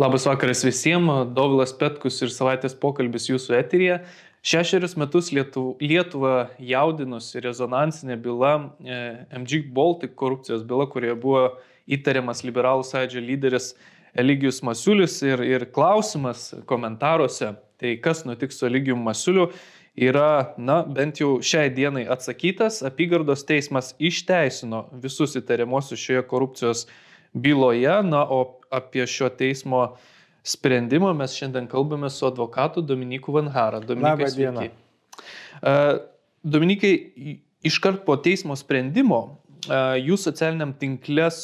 [0.00, 3.98] Labas vakaras visiems, Dovilas Petkus ir savaitės pokalbis jūsų eterija.
[4.40, 9.00] Šešerius metus Lietuva, jaudinusi rezonansinė byla e,
[9.36, 11.42] MG Baltic korupcijos byla, kurioje buvo
[11.84, 13.66] įtariamas liberalų sąjūdžio lyderis
[14.16, 19.50] Eligijus Masiulis ir, ir klausimas komentaruose, tai kas nutiks su Eligijum Masiuliu,
[20.00, 22.80] yra, na, bent jau šiai dienai atsakytas.
[22.88, 26.86] Apygardos teismas išteisino visus įtariamuosius šioje korupcijos
[27.36, 29.82] byloje, na, o apie šio teismo
[30.46, 33.80] sprendimą mes šiandien kalbame su advokatu Dominiku Vanhara.
[33.84, 34.70] Dominikai, sveiki.
[36.42, 36.92] Dominikai,
[37.66, 39.20] iškart po teismo sprendimo
[40.00, 41.40] jūs socialiniam tinklės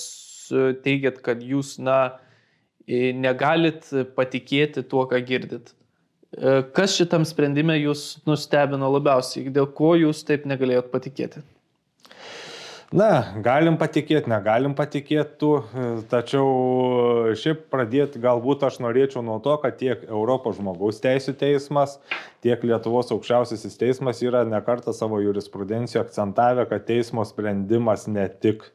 [0.85, 2.17] teigiat, kad jūs, na,
[2.87, 5.75] negalit patikėti tuo, ką girdit.
[6.77, 11.43] Kas šitam sprendime jūs nustebino labiausiai, dėl ko jūs taip negalėjot patikėti?
[12.95, 15.49] Na, galim patikėti, negalim patikėti tu,
[16.11, 21.97] tačiau šiaip pradėti galbūt aš norėčiau nuo to, kad tiek Europos žmogaus teisų teismas,
[22.47, 28.69] tiek Lietuvos aukščiausiasis teismas yra nekartą savo jurisprudencijoje akcentavę, kad teismo sprendimas ne tik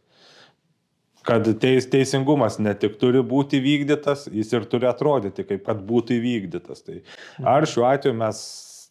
[1.24, 6.18] kad teis, teisingumas ne tik turi būti vykdytas, jis ir turi atrodyti, kaip kad būtų
[6.18, 6.84] įvykdytas.
[6.84, 7.00] Tai
[7.48, 8.42] ar šiuo atveju mes,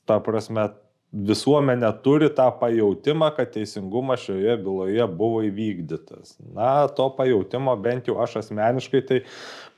[0.08, 0.70] ta prasme,
[1.10, 6.36] visuomenė turi tą pajūtimą, kad teisingumas šioje byloje buvo įvykdytas.
[6.54, 9.20] Na, to pajūtimo bent jau aš asmeniškai tai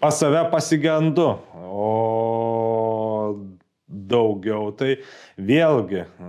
[0.02, 1.32] pas save pasigendu.
[1.72, 3.32] O
[3.92, 4.94] daugiau tai
[5.36, 6.28] vėlgi, e,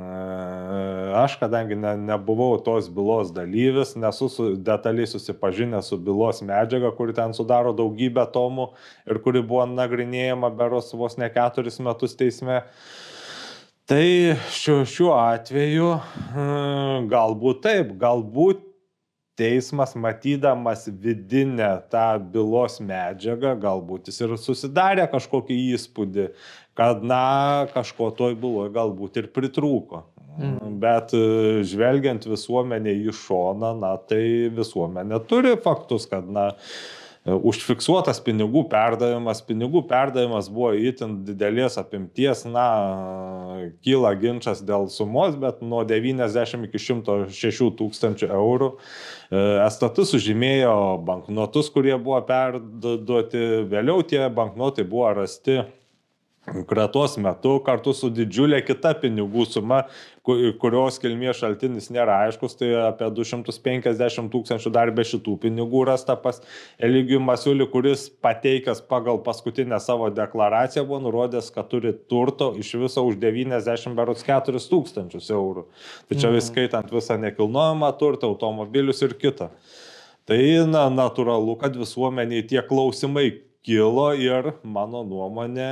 [1.16, 7.16] aš kadangi ne, nebuvau tos bylos dalyvis, nesu su, detaliai susipažinęs su bylos medžiaga, kuri
[7.16, 8.70] ten sudaro daugybę tomų
[9.08, 12.64] ir kuri buvo nagrinėjama beros vos ne keturis metus teisme.
[12.64, 13.13] Uh,
[13.90, 15.90] Tai šiuo, šiuo atveju
[16.32, 18.62] hm, galbūt taip, galbūt
[19.36, 26.30] teismas matydamas vidinę tą bylos medžiagą, galbūt jis ir susidarė kažkokį įspūdį,
[26.80, 30.06] kad na kažko toj byloje galbūt ir pritrūko.
[30.34, 30.80] Mm.
[30.82, 31.26] Bet e,
[31.68, 34.24] žvelgiant visuomenė į šoną, na tai
[34.54, 39.40] visuomenė turi faktus, kad na E, užfiksuotas pinigų perdavimas.
[39.48, 42.66] Pinigų perdavimas buvo įtin didelės apimties, na,
[43.86, 48.74] kyla ginčas dėl sumos, bet nuo 90 iki 106 tūkstančių eurų.
[48.76, 50.76] E, Estatus sužymėjo
[51.08, 55.62] banknotus, kurie buvo perduoti, vėliau tie banknotai buvo rasti
[56.68, 59.84] kratos metu kartu su didžiulė kita pinigų suma,
[60.24, 66.42] kurios kilmės šaltinis nėra aiškus, tai apie 250 tūkstančių dar be šitų pinigų rasta pas
[66.84, 73.06] Eligijų Masiulį, kuris pateikęs pagal paskutinę savo deklaraciją buvo nurodęs, kad turi turto iš viso
[73.08, 75.66] už 94 tūkstančius eurų.
[76.10, 76.50] Tai čia vis mhm.
[76.52, 79.50] skaitant visą nekilnojamą turtą, automobilius ir kitą.
[80.28, 80.40] Tai
[80.72, 83.30] na, natūralu, kad visuomeniai tie klausimai
[83.64, 85.72] kilo ir mano nuomonė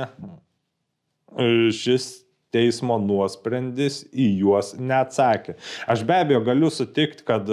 [1.72, 2.22] šis
[2.52, 5.56] teismo nuosprendis į juos neatsakė.
[5.90, 7.48] Aš be abejo galiu sutikti, kad,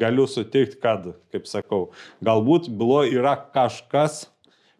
[0.00, 1.90] galiu sutikti, kad, kaip sakau,
[2.24, 4.24] galbūt bylo yra kažkas,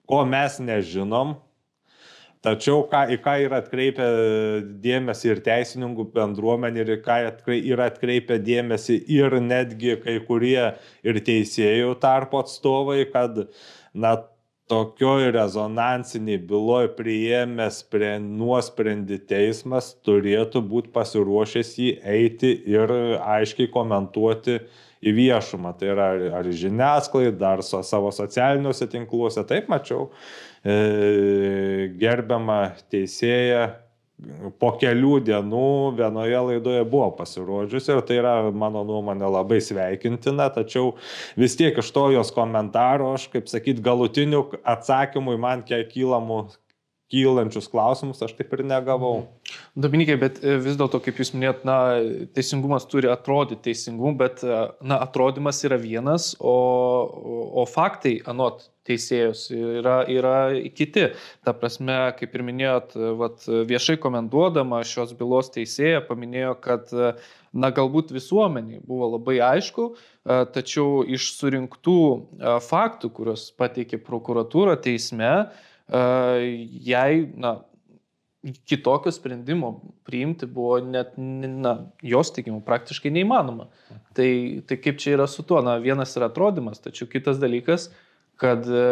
[0.09, 1.35] ko mes nežinom,
[2.47, 4.07] tačiau ką, į ką yra atkreipę
[4.85, 7.19] dėmesį ir teisininkų bendruomenė, ir į ką
[7.59, 10.71] yra atkreipę dėmesį ir netgi kai kurie
[11.05, 13.49] ir teisėjų tarpo atstovai, kad,
[13.93, 14.17] na,
[14.71, 17.85] tokioj rezonansiniai byloj priėmęs
[18.23, 22.91] nuosprendį teismas turėtų būti pasiruošęs jį eiti ir
[23.23, 24.59] aiškiai komentuoti
[25.07, 25.77] į viešumą.
[25.79, 26.09] Tai yra
[26.41, 29.45] ar žiniasklaida, ar so, savo socialiniuose tinkluose.
[29.47, 30.11] Taip mačiau
[30.65, 32.61] e, gerbiamą
[32.91, 33.86] teisėją
[34.61, 35.67] po kelių dienų
[35.99, 40.95] vienoje laidoje buvo pasirodžiusi ir tai yra mano nuomonė labai sveikintina, tačiau
[41.37, 46.47] vis tiek iš to jos komentaro aš, kaip sakyt, galutinių atsakymų į man kiek kylamų
[47.13, 49.29] kylančius klausimus aš taip ir negavau.
[49.79, 51.77] Dominikai, bet e, vis dėlto, kaip jūs minėjot, na,
[52.35, 56.57] teisingumas turi atrodyti teisingumu, bet, e, na, atrodymas yra vienas, o,
[57.63, 60.37] o faktai, anot teisėjus, yra, yra
[60.77, 61.09] kiti.
[61.47, 66.93] Ta prasme, kaip ir minėjot, vat, viešai komentuodama šios bylos teisėja paminėjo, kad,
[67.53, 69.91] na, galbūt visuomeniai buvo labai aišku,
[70.57, 72.01] tačiau iš surinktų
[72.67, 75.33] faktų, kuriuos pateikė prokuratūra teisme,
[75.87, 77.59] jai, na,
[78.65, 83.69] kitokio sprendimo priimti buvo net, na, jos teigimu, praktiškai neįmanoma.
[84.17, 84.29] Tai,
[84.69, 85.61] tai kaip čia yra su tuo?
[85.65, 87.91] Na, vienas yra atrodymas, tačiau kitas dalykas,
[88.41, 88.87] kad e,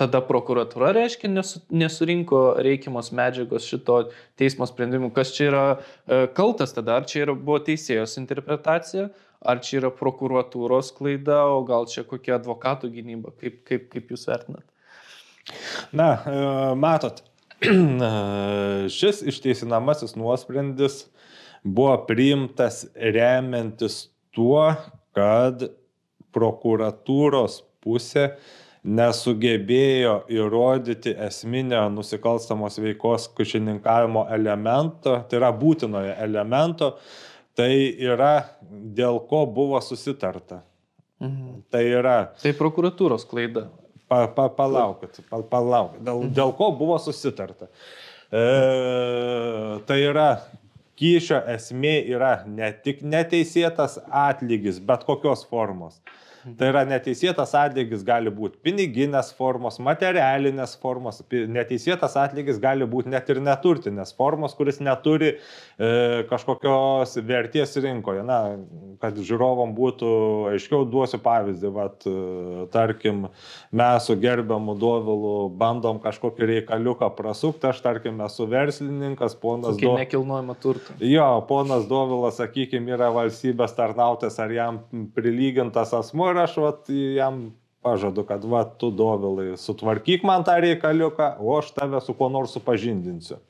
[0.00, 3.98] tada prokuratūra, reiškia, nesu, nesurinko reikiamos medžiagos šito
[4.40, 5.12] teismo sprendimu.
[5.16, 6.98] Kas čia yra e, kaltas tada?
[7.00, 9.08] Ar čia yra, buvo teisėjos interpretacija,
[9.40, 13.34] ar čia yra prokuratūros klaida, o gal čia kokia advokatų gynyba?
[13.40, 14.66] Kaip, kaip, kaip jūs vertinat?
[15.96, 16.10] Na,
[16.78, 17.22] matot,
[18.98, 21.04] šis išteisinamasis nuosprendis
[21.64, 24.06] buvo priimtas remiantis
[24.36, 24.70] tuo,
[25.16, 25.66] kad
[26.34, 28.30] prokuratūros pusė
[28.80, 36.94] nesugebėjo įrodyti esminio nusikalstamos veikos kušininkavimo elemento, tai yra būtinojo elemento,
[37.56, 38.32] tai yra
[38.70, 40.62] dėl ko buvo susitarta.
[41.20, 41.64] Mhm.
[41.70, 42.16] Tai yra.
[42.40, 43.68] Tai prokuratūros klaida.
[44.08, 46.00] Pa, pa, palaukit, pa, palaukit.
[46.06, 47.68] Dėl, dėl ko buvo susitarta.
[48.30, 48.40] E,
[49.86, 50.30] tai yra
[50.98, 56.00] kyšio esmė yra ne tik neteisėtas atlygis, bet kokios formos.
[56.40, 63.28] Tai yra neteisėtas atlygis gali būti piniginės formos, materialinės formos, neteisėtas atlygis gali būti net
[63.28, 65.90] ir neturtinės formos, kuris neturi e,
[66.30, 68.24] kažkokios vertės rinkoje.
[68.24, 68.38] Na,
[69.02, 70.12] kad žiūrovom būtų
[70.54, 73.26] aiškiau, duosiu pavyzdį, vat, e, tarkim,
[73.76, 79.84] mes su gerbiamu Dovilu bandom kažkokį reikaliuką prasukti, aš tarkim esu verslininkas, ponas Dovilas.
[79.84, 80.00] Do...
[80.00, 80.96] Nekilnojama turta.
[81.04, 84.82] Jo, ponas Dovilas, sakykime, yra valstybės tarnautas ar jam
[85.12, 87.50] prilygintas asmo ir aš vat, jam
[87.84, 92.52] pažadu, kad va, tu dovilai, sutvarkyk man tą reikaliuką, o aš tave su kuo nors
[92.56, 93.40] supažindinsiu.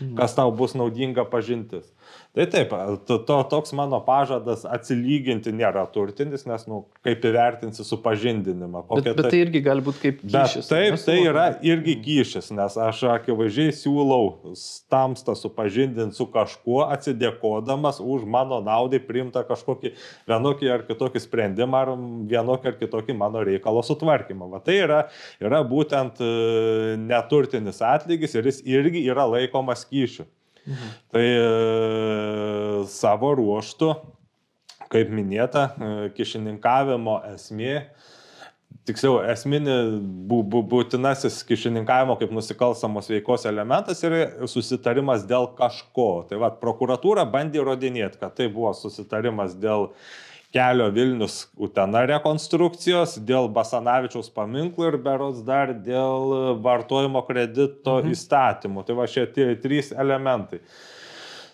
[0.00, 0.16] Mhm.
[0.18, 1.92] Kas tau bus naudinga pažintis.
[2.32, 2.70] Tai taip,
[3.04, 8.86] to, to, toks mano pažadas atsilyginti nėra turtinis, nes, nu, kaip įvertinsi supažindinimą.
[8.88, 10.70] Bet, bet tai, tai irgi gali būti kaip kyšis.
[10.70, 14.54] Taip, tai yra irgi kyšis, nes aš akivaizdžiai siūlau
[14.92, 19.92] tamstą supažindinti su kažkuo, atsidėkodamas už mano naudai priimtą kažkokį
[20.32, 21.94] vienokį ar kitokį sprendimą ar
[22.32, 24.48] vienokį ar kitokį mano reikalo sutvarkymą.
[24.56, 25.02] Va, tai yra,
[25.36, 26.34] yra būtent e,
[26.96, 30.24] neturtinis atlygis ir jis irgi yra laikomas kyšiu.
[30.66, 30.90] Mhm.
[31.12, 31.44] Tai e,
[32.92, 33.92] savo ruoštų,
[34.92, 37.76] kaip minėta, e, kišininkavimo esmė,
[38.88, 39.76] tiksliau, esminė
[40.30, 46.10] bū, bū, būtinasis kišininkavimo kaip nusikalstamos veikos elementas yra susitarimas dėl kažko.
[46.30, 49.90] Tai vad, prokuratūra bandė įrodinėti, kad tai buvo susitarimas dėl
[50.52, 58.12] kelio Vilnius Utena rekonstrukcijos, dėl Basanavičiaus paminklų ir berots dar dėl vartojimo kredito mhm.
[58.12, 58.84] įstatymų.
[58.86, 60.60] Tai va šie tie trys elementai.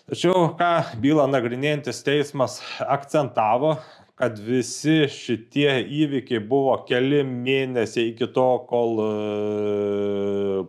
[0.09, 0.73] Tačiau ką
[1.03, 3.75] bylą nagrinėjantis teismas akcentavo,
[4.19, 10.63] kad visi šitie įvykiai buvo keli mėnesiai iki to, kol e,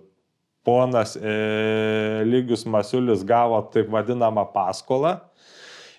[0.67, 1.33] ponas e,
[2.29, 5.17] Lygius Masiulis gavo taip vadinamą paskolą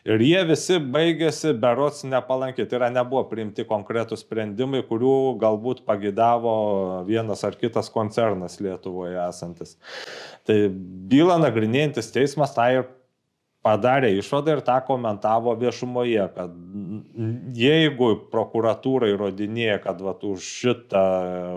[0.07, 2.65] Ir jie visi baigėsi berots nepalankiai.
[2.69, 6.55] Tai yra nebuvo priimti konkretus sprendimai, kurių galbūt pagidavo
[7.09, 9.77] vienas ar kitas koncernas Lietuvoje esantis.
[10.49, 10.57] Tai
[11.11, 12.89] bylą nagrinėjantis teismas tą ir
[13.61, 16.53] padarė išvadą ir tą komentavo viešumoje, kad
[17.57, 21.03] jeigu prokuratūra įrodinėja, kad va, už šitą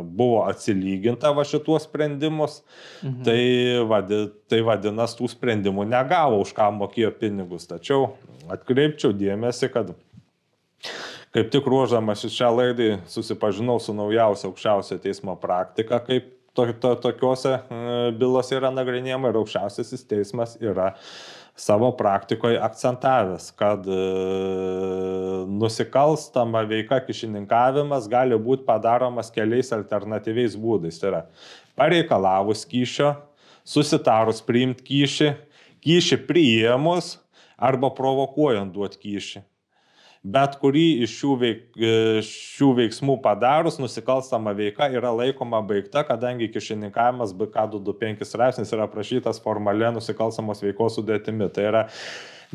[0.04, 2.60] buvo atsilyginta va šituos sprendimus,
[3.00, 3.22] mhm.
[3.24, 3.40] tai,
[3.88, 4.20] vadi,
[4.52, 7.68] tai vadinasi, tų sprendimų negavo, už ką mokėjo pinigus.
[7.72, 8.12] Tačiau
[8.52, 9.94] atkreipčiau dėmesį, kad
[11.34, 17.56] kaip tik ruoždamas šią laidą susipažinau su naujausia aukščiausio teismo praktika, kaip to, to, tokiuose
[17.56, 17.86] e,
[18.18, 20.92] bylose yra nagrinėjama ir aukščiausiasis teismas yra
[21.58, 23.98] savo praktikoje akcentavęs, kad e,
[25.50, 30.98] nusikalstama veika kišininkavimas gali būti padaromas keliais alternatyviais būdais.
[31.02, 31.22] Tai yra
[31.78, 33.14] pareikalavus kyšio,
[33.66, 35.30] susitarus priimti kyšį,
[35.84, 37.16] kyšį priėmus
[37.56, 39.44] arba provokuojant duoti kyšį
[40.24, 46.48] bet kurį iš šių, veik, e, šių veiksmų padarus nusikalstama veika yra laikoma baigta, kadangi
[46.52, 51.50] kišininkavimas BK225 straipsnis yra aprašytas formalė nusikalstamos veikos sudėtimi.
[51.52, 51.82] Tai yra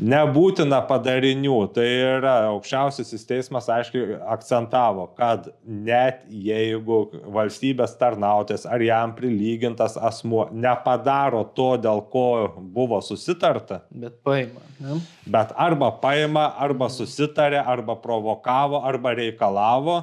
[0.00, 1.56] nebūtina padarinių.
[1.74, 7.02] Tai yra aukščiausiasis teismas aiškiai akcentavo, kad net jeigu
[7.34, 12.26] valstybės tarnautės ar jam prilygintas asmuo nepadaro to, dėl ko
[12.60, 14.64] buvo susitarta, bet paima.
[14.80, 15.00] Ne?
[15.30, 20.00] Bet arba paima, arba susitarė, arba provokavo, arba reikalavo.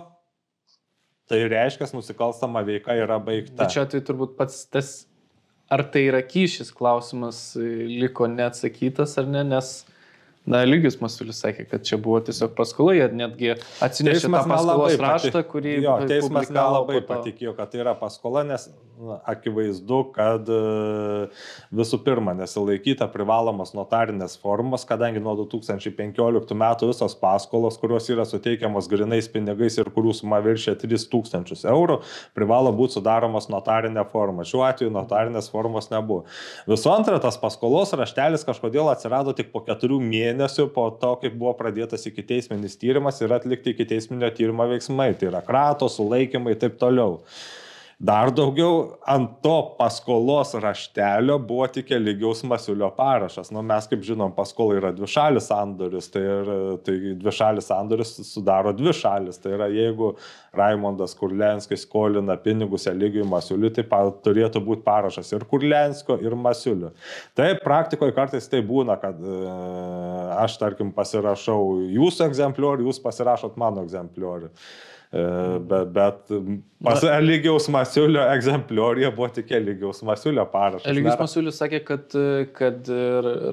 [1.28, 3.66] Tai reiškia, nusikalstama veika yra baigta.
[3.68, 4.92] Čia tai turbūt pats tas
[5.70, 6.72] ar tai yra kyšis?
[6.76, 9.72] Klausimas liko neatsakytas ar ne, nes
[10.48, 13.50] Na, Lygius Masulis sakė, kad čia buvo tiesiog paskola, jie netgi
[13.84, 15.74] atsinešė teismas tą paskolos raštą, kurį...
[15.84, 20.60] Jo, teismas nelabai patikėjo, kad tai yra paskola, nes na, akivaizdu, kad e,
[21.76, 28.88] visų pirma nesilaikyta privalomas notarinės formos, kadangi nuo 2015 metų visos paskolos, kurios yra suteikiamos
[28.88, 32.00] grinais pinigais ir kurių suma viršia 3000 eurų,
[32.40, 34.48] privalo būti sudaromos notarinė forma.
[34.48, 36.24] Šiuo atveju notarinės formos nebuvo.
[36.72, 41.32] Visų antra, tas paskolos raštelis kažkodėl atsirado tik po keturių mėnesių mėnesių po to, kai
[41.34, 45.16] buvo pradėtas iki teisminis tyrimas ir atlikti iki teisminio tyrimo veiksmai.
[45.18, 47.20] Tai yra kratos, sulaikymai ir taip toliau.
[47.98, 53.50] Dar daugiau ant to paskolos raštelio buvo tik lygiaus Masiulio parašas.
[53.50, 56.52] Nu, mes kaip žinom, paskola yra dvišalis sandoris, tai, ir,
[56.86, 59.42] tai dvišalis sandoris sudaro dvi šalis.
[59.42, 60.12] Tai yra, jeigu
[60.54, 66.92] Raimondas Kurlenskis skolina pinigus Eligijui Masiuliui, tai pa, turėtų būti parašas ir Kurlenskio, ir Masiulio.
[67.34, 69.40] Tai praktikoje kartais tai būna, kad e,
[70.38, 74.54] aš, tarkim, pasirašau jūsų egzempliorių, jūs pasirašot mano egzempliorių.
[75.08, 75.22] E,
[75.70, 76.34] bet, bet
[76.84, 80.88] pas Eligiaus Masiulio egzemplioriuje buvo tik Eligiaus Masiulio parašas.
[80.92, 82.18] Eligiaus Masiulis sakė, kad,
[82.58, 82.92] kad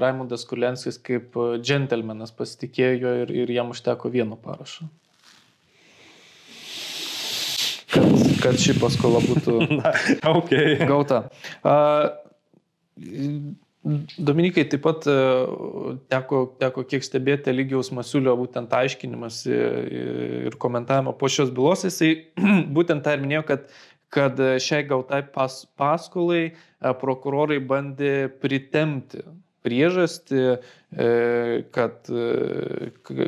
[0.02, 4.88] Raimondas Kulenskis kaip džentelmenas pasitikėjo ir, ir jam užteko vieno parašo.
[7.94, 9.94] Kad, kad ši paskola būtų Na,
[10.34, 10.80] okay.
[10.88, 11.28] gauta.
[11.62, 12.10] Uh,
[13.84, 15.14] Dominikai, taip pat e,
[16.08, 21.84] teko, teko kiek stebėti lygiaus Masiulio būtent aiškinimas ir komentavimą po šios bylos.
[21.84, 22.14] Jisai
[22.76, 23.66] būtent tą ir minėjo, kad,
[24.14, 26.54] kad šiai gautai pas, paskolai e,
[27.02, 29.20] prokurorai bandė pritemti
[29.64, 30.46] priežastį,
[30.96, 31.10] e,
[31.76, 32.08] kad,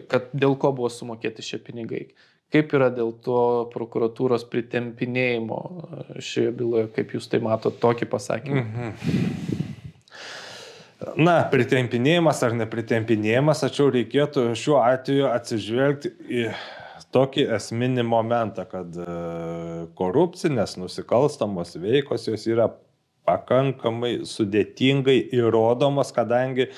[0.08, 2.06] kad dėl ko buvo sumokėti šie pinigai.
[2.52, 3.38] Kaip yra dėl to
[3.72, 5.60] prokuratūros pritempinėjimo
[6.16, 8.64] šioje byloje, kaip jūs tai matote tokį pasakymą?
[8.64, 9.64] Mhm.
[10.96, 16.46] Na, pritempinėjimas ar nepritempinėjimas, tačiau reikėtų šiuo atveju atsižvelgti į
[17.12, 19.06] tokį esminį momentą, kad e,
[19.98, 22.70] korupcinės nusikalstamos veikos jos yra
[23.28, 26.70] pakankamai sudėtingai įrodomos, kadangi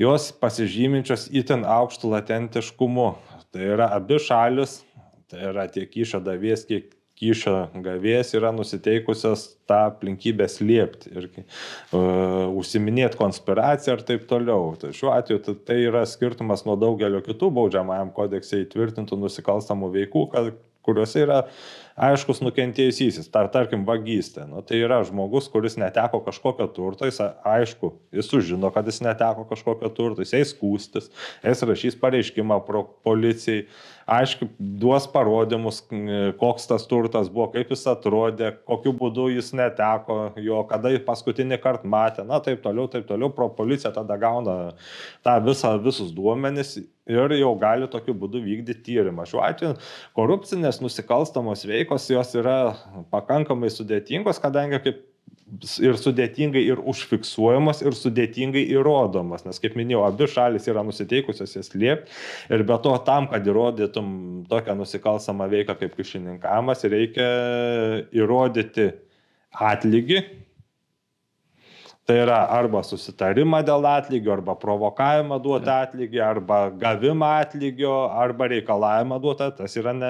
[0.00, 3.10] jos pasižyminčios itin aukštų latentiškumu.
[3.50, 4.78] Tai yra abi šalis,
[5.28, 6.88] tai yra tiek išo davės, tiek
[7.20, 14.72] kyšio gavėjas yra nusiteikusios tą aplinkybę slėpti ir uh, užsiminėti konspiraciją ir taip toliau.
[14.80, 20.52] Tai šiuo atveju tai, yra skirtumas nuo daugelio kitų baudžiamajam kodekse įtvirtintų nusikalstamų veikų, kad,
[20.86, 21.42] kuriuose yra
[21.96, 24.46] aiškus nukentėjusysis, tar, tarkim, vagystė.
[24.50, 29.46] Nu, tai yra žmogus, kuris neteko kažkokio turto, jis aišku, jis sužino, kad jis neteko
[29.50, 31.10] kažkokio turto, jis eis skūstis,
[31.46, 32.60] jis rašys pareiškimą
[33.06, 33.64] policijai
[34.10, 35.80] aiškiai duos parodymus,
[36.40, 41.60] koks tas turtas buvo, kaip jis atrodė, kokiu būdu jis neteko jo, kada jį paskutinį
[41.62, 44.56] kartą matė, na taip toliau, taip toliau, pro policija tada gauna
[45.26, 46.78] tą visą, visus duomenis
[47.10, 49.26] ir jau gali tokiu būdu vykdyti tyrimą.
[49.28, 49.76] Šiuo atveju
[50.18, 52.58] korupcinės nusikalstamos veikos jos yra
[53.12, 55.06] pakankamai sudėtingos, kadangi kaip
[55.82, 61.72] ir sudėtingai ir užfiksuojamos, ir sudėtingai įrodomos, nes kaip minėjau, abi šalis yra nusiteikusios jas
[61.74, 64.12] liepti ir be to tam, kad įrodytum
[64.50, 67.30] tokią nusikalstamą veiką kaip kišininkamas, reikia
[68.14, 68.92] įrodyti
[69.70, 70.22] atlygį.
[72.10, 79.20] Tai yra arba susitarimą dėl atlygio, arba provokavimą duoti atlygį, arba gavimą atlygio, arba reikalavimą
[79.22, 79.46] duoti.
[79.60, 80.08] Tas yra ne,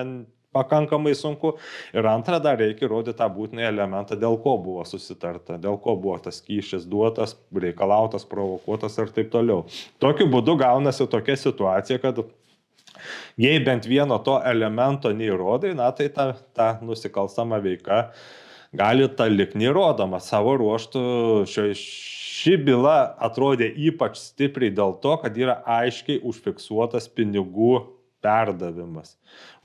[0.57, 1.53] pakankamai sunku.
[1.93, 6.17] Ir antra, dar reikia įrodyti tą būtinį elementą, dėl ko buvo susitarta, dėl ko buvo
[6.25, 7.37] tas kyšis duotas,
[7.69, 9.67] reikalautas, provokuotas ir taip toliau.
[10.01, 12.25] Tokiu būdu gaunasi tokia situacija, kad
[13.37, 18.07] jei bent vieno to elemento neįrodai, na tai ta, ta nusikalstama veika
[18.77, 20.21] gali ta lik neįrodoma.
[20.23, 21.03] Savo ruoštų
[21.51, 27.81] šio, ši byla atrodė ypač stipriai dėl to, kad yra aiškiai užfiksuotas pinigų
[28.25, 29.17] perdavimas.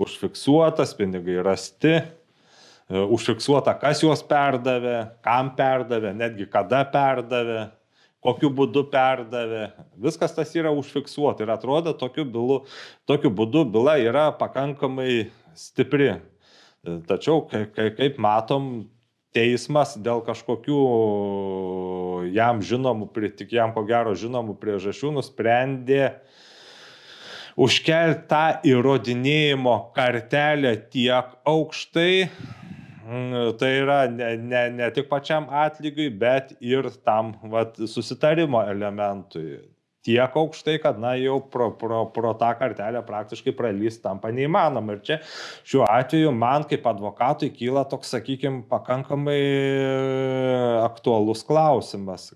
[0.01, 7.67] Užfiksuotas, pinigai rasti, e, užfiksuota, kas juos perdavė, kam perdavė, netgi kada perdavė,
[8.25, 9.67] kokiu būdu perdavė.
[10.01, 12.63] Viskas tas yra užfiksuota ir atrodo, tokiu, bylu,
[13.05, 16.15] tokiu būdu byla yra pakankamai stipri.
[16.15, 18.87] E, tačiau, kaip matom,
[19.35, 20.79] teismas dėl kažkokių
[22.35, 26.15] jam žinomų, tik jam ko gero žinomų priežasčių nusprendė
[27.55, 32.27] užkelti tą įrodinėjimo kartelę tiek aukštai,
[33.05, 39.61] mm, tai yra ne, ne, ne tik pačiam atlygiui, bet ir tam vat, susitarimo elementui.
[40.05, 44.95] Tiek aukštai, kad, na, jau pro, pro, pro tą kartelę praktiškai pralysti tampa neįmanoma.
[44.95, 45.19] Ir čia
[45.65, 49.41] šiuo atveju man kaip advokatui kyla toks, sakykime, pakankamai
[50.85, 52.33] aktualus klausimas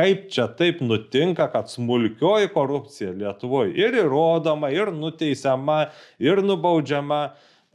[0.00, 5.82] kaip čia taip nutinka, kad smulkioji korupcija Lietuvoje ir įrodoma, ir nuteisiama,
[6.22, 7.20] ir nubaudžiama,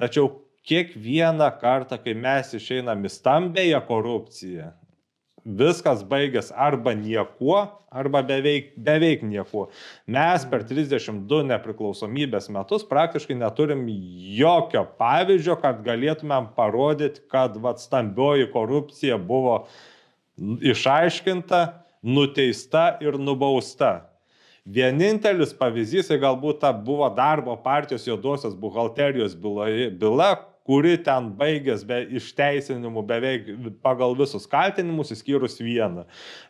[0.01, 0.31] tačiau
[0.65, 4.71] kiekvieną kartą, kai mes išeinam į stambėją korupciją,
[5.45, 7.59] viskas baigės arba niekuo,
[7.93, 9.67] arba beveik, beveik niekuo.
[10.09, 13.85] Mes per 32 nepriklausomybės metus praktiškai neturim
[14.35, 19.61] jokio pavyzdžio, kad galėtumėm parodyti, kad vat, stambioji korupcija buvo
[20.65, 21.61] išaiškinta
[22.05, 24.09] nuteista ir nubausta.
[24.65, 30.31] Vienintelis pavyzdys, tai galbūt ta buvo darbo partijos juodosios buhalterijos byla, byla
[30.65, 33.49] kuri ten baigęs be išteisinimų beveik
[33.85, 36.07] pagal visus kaltinimus, įskyrus vieną.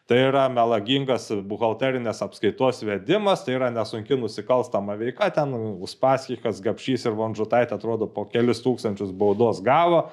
[0.08, 5.52] Tai yra melagingas buhalterinės apskaitos vedimas, tai yra nesunki nusikalstama veika, ten
[5.84, 10.08] Uspaskikas, Gapšys ir Vonžutaitė atrodo po kelis tūkstančius baudos gavo.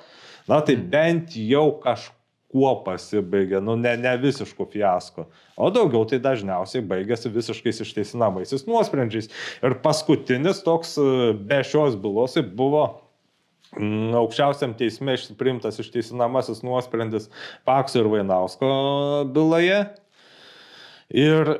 [0.50, 0.90] Na tai mm.
[0.90, 2.18] bent jau kažkas
[2.52, 5.24] kuo pasibaigė, nu ne, ne visišku fiasko,
[5.56, 9.30] o daugiau tai dažniausiai baigėsi visiškais išteisinamaisiais nuosprendžiais.
[9.64, 10.98] Ir paskutinis toks
[11.48, 12.84] be šios bylos buvo
[13.72, 17.30] aukščiausiam teisme priimtas išteisinamasis nuosprendis
[17.64, 18.68] Pakso ir Vainausko
[19.32, 19.80] byloje.
[21.12, 21.54] Ir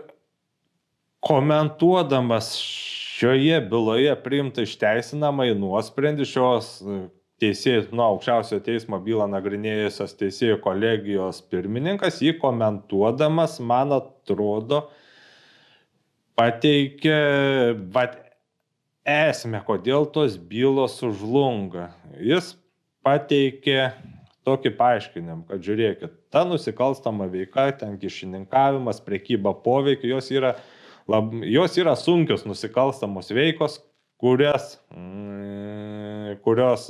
[1.22, 6.70] komentuodamas šioje byloje priimtą išteisinamą į nuosprendį šios
[7.42, 14.84] teisėjų, nuo aukščiausio teismo bylą nagrinėjusios teisėjų kolegijos pirmininkas, jį komentuodamas, man atrodo,
[16.38, 17.18] pateikė,
[17.94, 18.18] bet
[19.04, 21.90] esmę, kodėl tos bylos sužlunga.
[22.22, 22.54] Jis
[23.02, 23.92] pateikė
[24.46, 30.56] tokį paaiškinimą, kad žiūrėkit, ta nusikalstama veika, ten kišininkavimas, prekyba poveikiu, jos yra,
[31.10, 33.78] lab, jos yra sunkios nusikalstamos veikos,
[34.22, 36.88] kurias, mm, kurios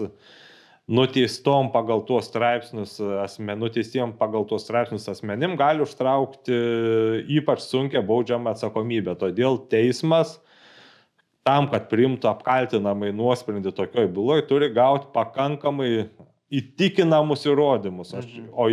[0.93, 6.57] nuteistom pagal tuos straipsnius, asmen, nuteistiem pagal tuos straipsnius asmenim gali užtraukti
[7.39, 9.15] ypač sunkia baudžiama atsakomybė.
[9.21, 10.39] Todėl teismas
[11.47, 15.91] tam, kad priimtų apkaltinamai nuosprendį tokioj byloj, turi gauti pakankamai
[16.53, 18.13] įtikinamus įrodymus.
[18.19, 18.53] Aš, mhm.
[18.53, 18.69] o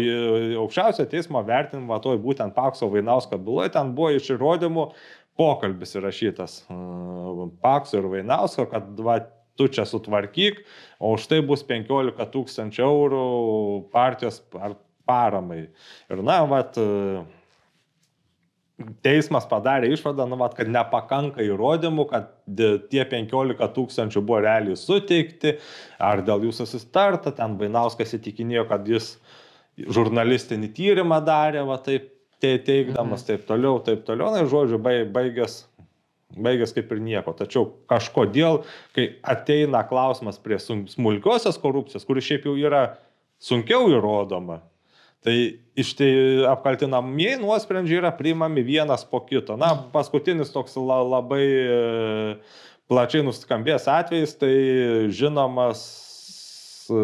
[0.66, 4.90] aukščiausio teismo vertinimo, to būtent Pakso Vainausko byloje, ten buvo iš įrodymų
[5.40, 6.62] pokalbis įrašytas
[7.64, 9.22] Pakso ir Vainausko, kad va,
[9.60, 10.62] tu čia sutvarkyk,
[11.04, 13.24] o už tai bus 15 tūkstančių eurų
[13.92, 14.78] partijos ar
[15.10, 15.66] paramai.
[16.12, 16.78] Ir na, vat,
[19.06, 22.30] teismas padarė išvadą, nu, vat, kad nepakanka įrodymų, kad
[22.92, 25.58] tie 15 tūkstančių buvo realiai suteikti,
[26.02, 29.14] ar dėl jų susitarta, ten Vainauskas įtikinėjo, kad jis
[29.80, 33.28] žurnalistinį tyrimą darė, va taip teikdamas, mhm.
[33.28, 35.60] taip toliau, taip toliau, na, žodžiu, baigęs,
[36.40, 37.36] baigęs kaip ir nieko.
[37.36, 38.64] Tačiau kažkodėl,
[38.96, 42.84] kai ateina klausimas prie smulkiosios korupcijos, kuri šiaip jau yra
[43.44, 44.62] sunkiau įrodoma,
[45.20, 45.36] Tai
[45.76, 46.10] iš tai
[46.48, 49.58] apkaltinamieji nuosprendžiai yra priimami vienas po kito.
[49.60, 51.80] Na, paskutinis toks la, labai e,
[52.88, 54.54] plačiai nuskambės atvejis, tai
[55.12, 55.82] žinomas
[56.88, 57.02] e,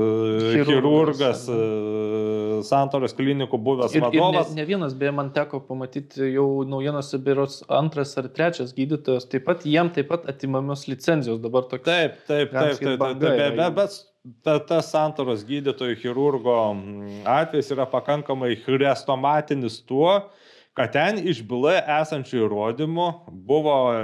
[0.55, 4.47] chirurgas, chirurgas e, Santoros klinikų buvęs ir, vadovas.
[4.47, 9.27] Ir ne, ne vienas, beje, man teko pamatyti jau naujienose, berots antras ar trečias gydytojas,
[9.27, 11.91] taip pat jiem taip pat atimamios licenzijos dabar tokia.
[11.91, 17.23] Taip, taip, taip, taip, taip, taip, taip, bet, bet ta, tas santoros gydytojų chirurgo mm,
[17.29, 20.31] atvejs yra pakankamai chrestomatinis tuo,
[20.75, 23.07] kad ten iš byloje esančių įrodymų
[23.45, 24.01] buvo e,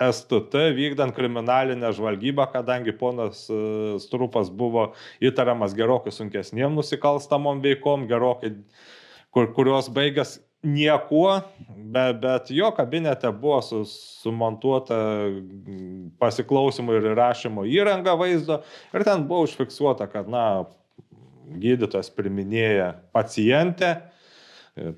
[0.00, 3.60] STT vykdant kriminalinę žvalgybą, kadangi ponas e,
[4.02, 8.54] Strupas buvo įtariamas gerokai sunkesniem nusikalstamom veikom, gerokai,
[9.34, 11.36] kur, kurios baigęs niekuo,
[11.68, 13.82] bet, bet jo kabinete buvo su,
[14.22, 14.96] sumontuota
[16.18, 18.62] pasiklausimo ir įrašymo įranga vaizdo
[18.94, 20.64] ir ten buvo užfiksuota, kad, na,
[21.44, 23.94] gydytojas priminėja pacientę,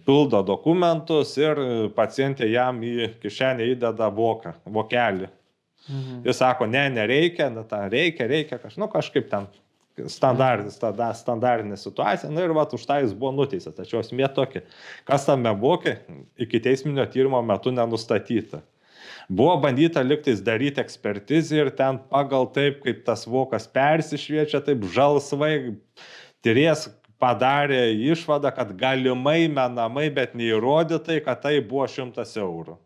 [0.06, 1.58] pildo dokumentus ir
[1.96, 5.28] pacientė jam į kišenę įdeda voką, vokelį.
[5.86, 6.22] Mhm.
[6.26, 9.46] Jis sako, ne, nereikia, na, ten reikia, reikia, kaž, nu, kažkaip ten
[10.10, 13.76] standartinis, tada standartinė situacija, na ir va, už tą jis buvo nuteistas.
[13.76, 14.62] Tačiau esmė tokia,
[15.08, 15.94] kas tame buvo,
[16.40, 18.62] iki teisminio tyrimo metu nenustatyta.
[19.28, 25.76] Buvo bandyta liktais daryti ekspertizę ir ten pagal taip, kaip tas vokas persišviečia, taip žalsvai,
[26.46, 26.86] tyrės
[27.22, 32.76] padarė išvadą, kad galimai menamai, bet neįrodytai, kad tai buvo šimtas eurų.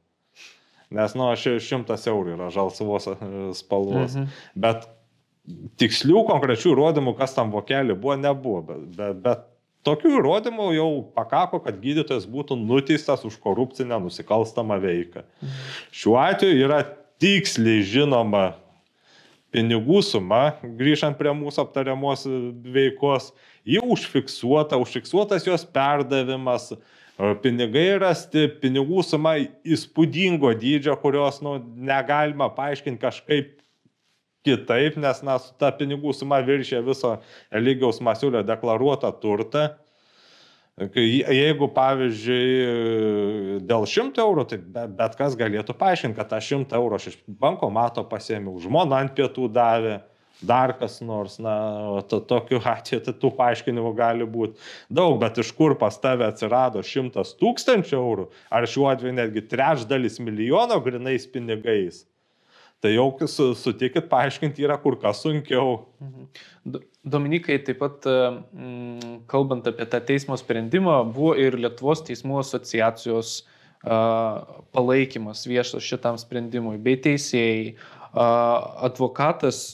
[0.94, 3.10] Nes, nu, šimtas eurų yra žalsvos
[3.58, 4.16] spalvos.
[4.16, 4.40] Mhm.
[4.58, 4.88] Bet
[5.80, 8.62] tikslių konkrečių įrodymų, kas tam vokelį buvo, nebuvo.
[8.68, 9.44] Bet, bet, bet
[9.86, 15.24] tokių įrodymų jau pakako, kad gydytojas būtų nuteistas už korupcinę nusikalstamą veiką.
[15.94, 16.82] Šiuo atveju yra
[17.20, 18.50] tiksliai žinoma
[19.54, 22.22] pinigų suma, grįžtant prie mūsų aptariamos
[22.70, 23.32] veikos,
[23.66, 26.70] jau užfiksuota, užfiksuotas jos perdavimas,
[27.42, 29.34] pinigai rasti, pinigų suma
[29.66, 33.56] įspūdingo dydžio, kurios nu, negalima paaiškinti kažkaip
[34.46, 37.16] kitaip, nes na, ta pinigų suma viršė viso
[37.52, 39.68] lygiaus masiulio deklaruotą turtą.
[40.80, 47.10] Jeigu, pavyzdžiui, dėl 100 eurų, tai bet kas galėtų paaiškinti, kad tą 100 eurų aš
[47.10, 49.98] iš banko mato pasėmiau, žmona ant pietų davė,
[50.40, 54.56] dar kas nors, na, to, tokiu atveju tai tų paaiškinimų gali būti
[54.88, 60.16] daug, bet iš kur pas tave atsirado 100 tūkstančių eurų, ar šiuo atveju netgi trečdalis
[60.24, 62.06] milijono grinais pinigais
[62.80, 65.86] tai jau sutikit paaiškinti yra kur kas sunkiau.
[66.00, 66.82] Mhm.
[67.04, 73.40] Dominikai, taip pat mm, kalbant apie tą teismo sprendimą, buvo ir Lietuvos teismų asociacijos
[73.80, 77.74] palaikymas viešas šitam sprendimui, bei teisėjai.
[78.10, 79.70] Advokatas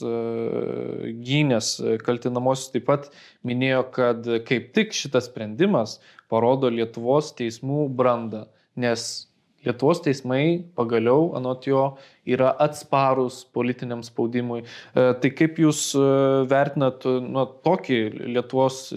[1.25, 1.71] gynės
[2.05, 3.07] kaltinamosius taip pat
[3.41, 5.97] minėjo, kad kaip tik šitas sprendimas
[6.29, 8.45] parodo Lietuvos teismų brandą,
[8.77, 9.26] nes
[9.67, 11.83] Lietuvos teismai pagaliau, anot jo,
[12.27, 14.63] yra atsparus politiniam spaudimui.
[14.63, 16.09] E, tai kaip Jūs e,
[16.49, 18.01] vertinat nu, tokį
[18.33, 18.87] Lietuvos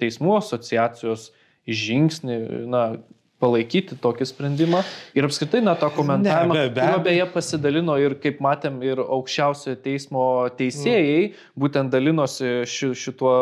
[0.00, 1.30] teismų asociacijos
[1.70, 2.38] žingsnį,
[2.70, 2.84] na,
[3.40, 4.82] palaikyti tokį sprendimą
[5.16, 9.00] ir apskritai, na, tą komentavimą, ne, be, be, kuriuo beje pasidalino ir, kaip matėm, ir
[9.02, 10.24] aukščiausio teismo
[10.58, 11.50] teisėjai, mm.
[11.64, 13.34] būtent dalinosi ši, šituo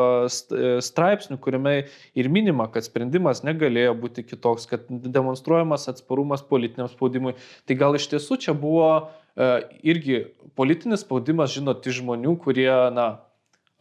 [0.84, 1.76] straipsniu, kuriame
[2.18, 7.34] ir minima, kad sprendimas negalėjo būti kitoks, kad demonstruojamas atsparumas politiniam spaudimui.
[7.66, 9.48] Tai gal iš tiesų čia buvo e,
[9.94, 10.26] irgi
[10.58, 13.08] politinis spaudimas, žinot, iš žmonių, kurie, na,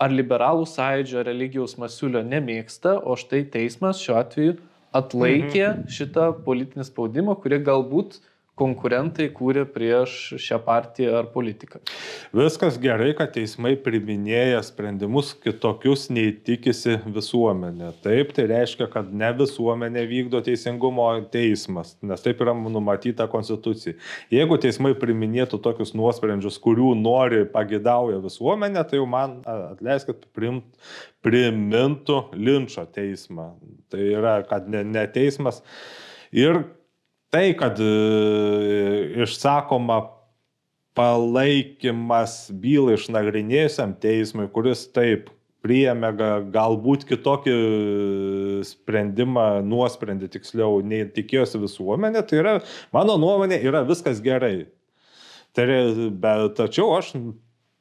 [0.02, 4.58] ar liberalų sąjūdžio religijos masiulio nemėgsta, o štai teismas šiuo atveju
[4.96, 5.86] atlaikė mhm.
[5.92, 8.20] šitą politinį spaudimą, kurį galbūt
[8.58, 11.82] konkurentai kūrė prieš šią partiją ar politiką.
[12.36, 17.92] Viskas gerai, kad teismai priminėja sprendimus kitokius nei tikisi visuomenė.
[18.06, 23.98] Taip, tai reiškia, kad ne visuomenė vykdo teisingumo teismas, nes taip yra numatyta konstitucija.
[24.34, 30.66] Jeigu teismai priminėtų tokius nuosprendžius, kurių nori, pagidauja visuomenė, tai jau man atleiskit, primt,
[31.26, 33.52] primintų linčio teismą.
[33.92, 35.62] Tai yra, kad ne, ne teismas.
[36.36, 36.66] Ir
[37.34, 40.02] tai, kad e, išsakoma
[40.98, 45.30] palaikymas bylą išnagrinėjusiam teismui, kuris taip
[45.66, 46.12] priėmė
[46.54, 47.56] galbūt kitokį
[48.68, 52.56] sprendimą, nuosprendį tiksliau, nei tikėjosi visuomenė, tai yra,
[52.96, 54.70] mano nuomonė, yra viskas gerai.
[55.58, 55.66] Tai,
[56.22, 57.14] bet, tačiau aš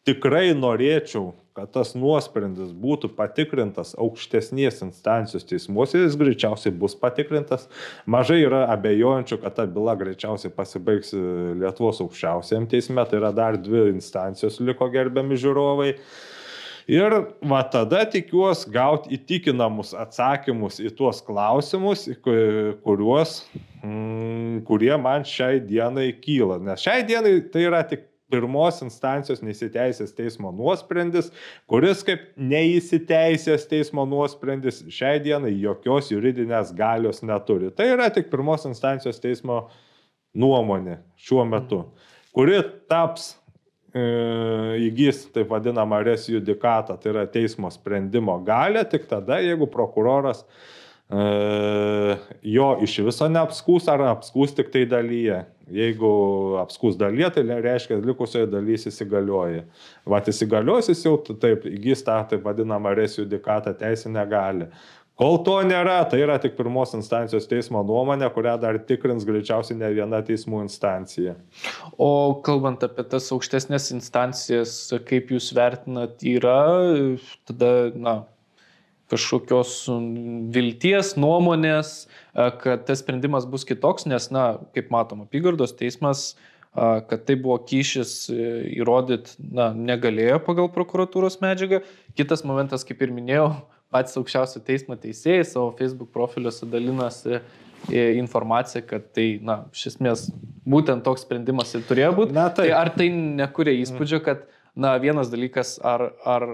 [0.07, 7.67] tikrai norėčiau, kad tas nuosprendis būtų patikrintas aukštesnės instancijos teismuose, jis greičiausiai bus patikrintas.
[8.05, 13.89] Mažai yra abejojančių, kad ta byla greičiausiai pasibaigs Lietuvos aukščiausiam teisme, tai yra dar dvi
[13.95, 15.95] instancijos liko gerbiami žiūrovai.
[16.87, 23.41] Ir va tada tikiuosi gauti įtikinamus atsakymus į tuos klausimus, kuriuos,
[23.81, 26.61] mm, kurie man šiai dienai kyla.
[26.63, 31.31] Nes šiai dienai tai yra tik pirmos instancijos neįsiteisęs teismo nuosprendis,
[31.71, 37.71] kuris kaip neįsiteisęs teismo nuosprendis šiai dienai jokios juridinės galios neturi.
[37.71, 39.67] Tai yra tik pirmos instancijos teismo
[40.37, 41.85] nuomonė šiuo metu,
[42.37, 42.59] kuri
[42.91, 43.31] taps
[43.95, 44.03] e,
[44.89, 50.86] įgys taip vadinamą res judikatą, tai yra teismo sprendimo galę tik tada, jeigu prokuroras e,
[51.11, 55.45] jo iš viso neapskūs ar apskūs tik tai dalyje.
[55.67, 56.09] Jeigu
[56.63, 59.65] apskus dalyje, tai reiškia, likusioje dalyje įsigalioja.
[60.07, 64.71] Vat įsigalios jis jau taip įgys tą taip vadinamą res judikatą teisinę galę.
[65.17, 69.89] Kol to nėra, tai yra tik pirmos instancijos teismo nuomonė, kurią dar tikrins greičiausiai ne
[69.97, 71.33] viena teismų instancija.
[71.97, 74.75] O kalbant apie tas aukštesnės instancijas,
[75.09, 76.59] kaip jūs vertinat, yra
[77.49, 78.19] tada, na,
[79.13, 79.79] kažkokios
[80.55, 81.95] vilties, nuomonės,
[82.35, 86.33] kad tas sprendimas bus kitoks, nes, na, kaip matom, apygardos teismas,
[86.77, 91.81] kad tai buvo kyšis e, įrodyti, na, negalėjo pagal prokuratūros medžiagą.
[92.19, 93.47] Kitas momentas, kaip ir minėjau,
[93.95, 97.41] patys aukščiausio teismo teisėjai savo Facebook profiliuose dalinasi e,
[98.19, 100.27] informacija, kad tai, na, iš esmės,
[100.69, 102.37] būtent toks sprendimas ir turėjo būti.
[102.37, 102.69] Na, tai.
[102.69, 104.45] tai ar tai nekuria įspūdžio, kad
[104.77, 106.45] na, vienas dalykas, ar, ar,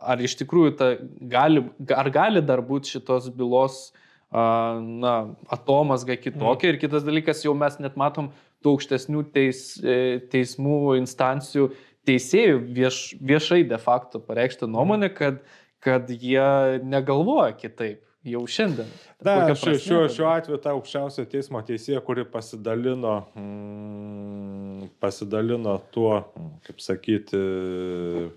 [0.00, 3.90] ar iš tikrųjų ta gali, ar gali dar būti šitos bylos,
[4.30, 5.14] na,
[5.50, 6.70] atomasga kitokia.
[6.70, 6.74] Mm.
[6.74, 8.30] Ir kitas dalykas, jau mes net matom
[8.62, 11.72] tų aukštesnių teis, e, teismų instancijų
[12.08, 15.42] teisėjų vieš, viešai de facto pareikštą nuomonę, kad,
[15.82, 18.88] kad jie negalvoja kitaip jau šiandien.
[19.24, 26.18] Na, šiuo, šiuo, šiuo atveju ta aukščiausio teismo teisėja, kuri pasidalino, mm, pasidalino tuo,
[26.66, 27.40] kaip sakyti,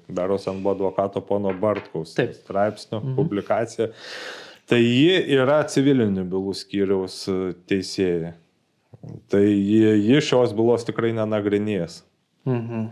[0.08, 2.36] beros ant buvo advokato pono Bartkaus Taip.
[2.40, 3.18] straipsnio mhm.
[3.20, 3.90] publikacija,
[4.70, 7.20] tai ji yra civilinių bylų skyriaus
[7.68, 8.38] teisėja.
[9.28, 12.04] Tai ji, ji šios bylos tikrai nenagrinės.
[12.48, 12.92] Mhm.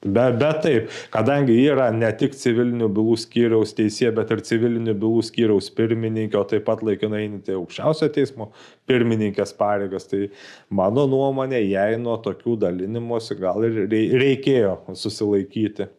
[0.00, 5.24] Bet, bet taip, kadangi yra ne tik civilinių bylų skyriaus teisė, bet ir civilinių bylų
[5.28, 8.46] skyriaus pirmininkė, o taip pat laikinai einate aukščiausio teismo
[8.88, 10.30] pirmininkės pareigas, tai
[10.72, 15.90] mano nuomonė, jai nuo tokių dalinimuose gal ir reikėjo susilaikyti.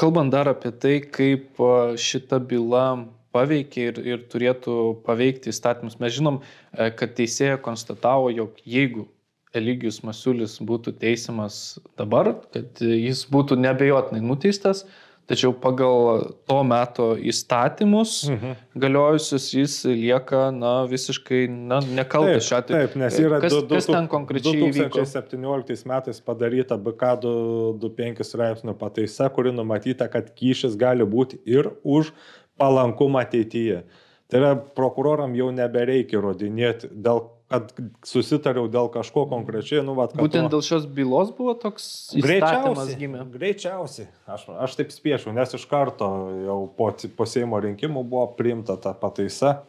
[0.00, 1.56] Kalbant dar apie tai, kaip
[1.96, 2.84] šita byla
[3.32, 4.76] paveikia ir, ir turėtų
[5.08, 6.42] paveikti įstatymus, mes žinom,
[6.76, 9.08] kad teisėja konstatavo, jog jeigu
[9.56, 14.84] Eligijus Masiulis būtų teisiamas dabar, kad jis būtų nebejotinai nuteistas,
[15.30, 18.56] Tačiau pagal to meto įstatymus mhm.
[18.82, 22.88] galiojusius jis lieka na, visiškai na, nekaltas šiuo atveju.
[22.88, 25.30] Taip, nes yra kas, du, du, kas ten konkrečiai 2017
[25.70, 25.90] įvyko?
[25.92, 32.10] metais padaryta BK 25 straipsnio pataisa, kuri numatyta, kad kyšis gali būti ir už
[32.58, 33.84] palankumą ateityje.
[34.30, 37.72] Tai yra prokuroram jau nebereikia įrodinėti dėl kad
[38.06, 39.82] susitariau dėl kažko konkrečiai.
[39.82, 40.58] Nu, vat, Būtent to...
[40.58, 43.24] dėl šios bylos buvo toks greičiausias gimė.
[43.34, 46.06] Greičiausiai, aš, aš taip spiešiu, nes iš karto
[46.46, 49.60] jau po, po Seimo rinkimų buvo priimta ta pataisa.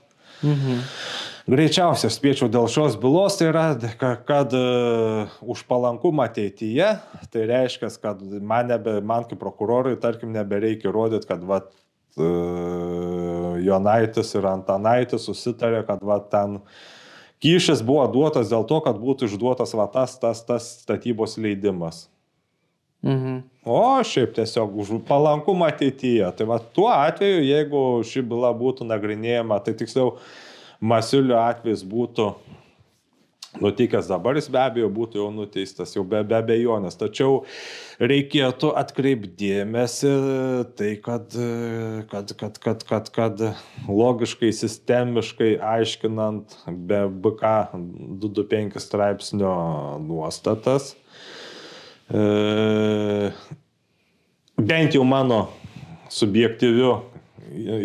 [0.45, 0.85] Mhm.
[1.51, 3.65] Greičiausiai spėčiau dėl šios bylos, tai yra,
[3.97, 6.93] kad, kad uh, už palankumą ateityje,
[7.33, 11.73] tai reiškia, kad man, nebe, man kaip prokurorui, tarkim, nebereikia įrodyti, kad vat,
[12.21, 16.81] uh, Jonaitis ir Antanaitis susitarė, kad vat, ten uh,
[17.41, 22.05] kyšis buvo duotas dėl to, kad būtų išduotas va tas, tas, tas statybos leidimas.
[23.01, 23.41] Mhm.
[23.65, 26.27] O šiaip tiesiog už palankumą ateityje.
[26.37, 30.15] Tai va tuo atveju, jeigu ši byla būtų nagrinėjama, tai tiksliau
[30.81, 32.31] Masiulio atvejs būtų
[33.61, 36.97] nutikęs dabar, jis be abejo būtų jau nuteistas, jau be, be abejonės.
[36.99, 37.43] Tačiau
[38.01, 40.11] reikėtų atkreipdėmėsi
[40.79, 41.37] tai, kad,
[42.11, 43.45] kad, kad, kad, kad, kad
[43.87, 47.53] logiškai, sistemiškai aiškinant be BK
[48.25, 49.53] 225 straipsnio
[50.03, 50.93] nuostatas,
[52.09, 53.31] e,
[54.57, 55.45] bent jau mano
[56.11, 56.97] subjektyviu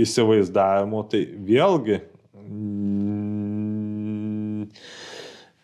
[0.02, 2.00] įsivaizdavimu, tai vėlgi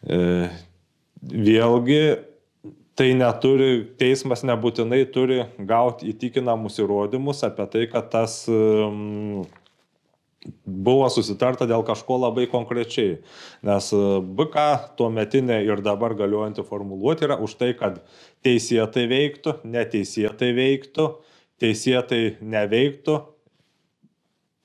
[0.02, 2.02] vėlgi,
[2.98, 8.42] tai neturi, teismas nebūtinai turi gauti įtikinamus įrodymus apie tai, kad tas
[10.66, 13.20] buvo susitarta dėl kažko labai konkrečiai.
[13.66, 14.64] Nes e, BK
[14.98, 18.00] tuo metinė ir dabar galiojanti formuluoti yra už tai, kad
[18.42, 21.06] teisėtai veiktų, neteisėtai veiktų,
[21.62, 23.20] teisėtai neveiktų,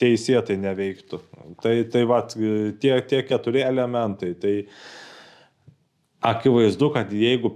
[0.02, 1.22] teisėtai neveiktų.
[1.62, 4.34] Tai, tai va, tie, tie keturi elementai.
[4.42, 5.07] Tai, uh,
[6.28, 7.54] Akivaizdu, kad jeigu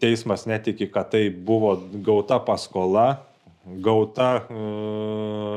[0.00, 1.72] teismas netiki, kad tai buvo
[2.04, 3.22] gauta paskola,
[3.80, 4.64] gauta, e,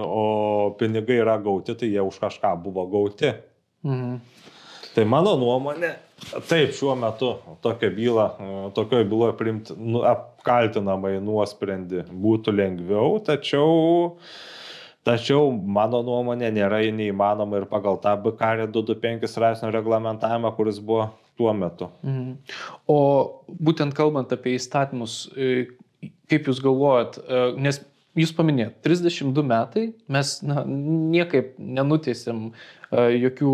[0.05, 3.33] o pinigai yra gauti, tai jie už kažką buvo gauti.
[3.83, 4.15] Mhm.
[4.93, 5.89] Tai mano nuomonė,
[6.47, 7.33] taip šiuo metu
[7.65, 14.17] tokią bylą, e, tokioje byloje priimti nu, apkaltinamai nuosprendį būtų lengviau, tačiau
[15.03, 21.53] Tačiau mano nuomonė nėra neįmanoma ir pagal tą BKR 225 straipsnio reglamentavimą, kuris buvo tuo
[21.53, 21.89] metu.
[22.03, 22.35] Mhm.
[22.89, 22.99] O
[23.47, 25.65] būtent kalbant apie įstatymus, e,
[26.31, 27.81] kaip Jūs galvojat, e, nes
[28.13, 33.53] Jūs paminėjot, 32 metai, mes na, niekaip nenuteisėm e, jokių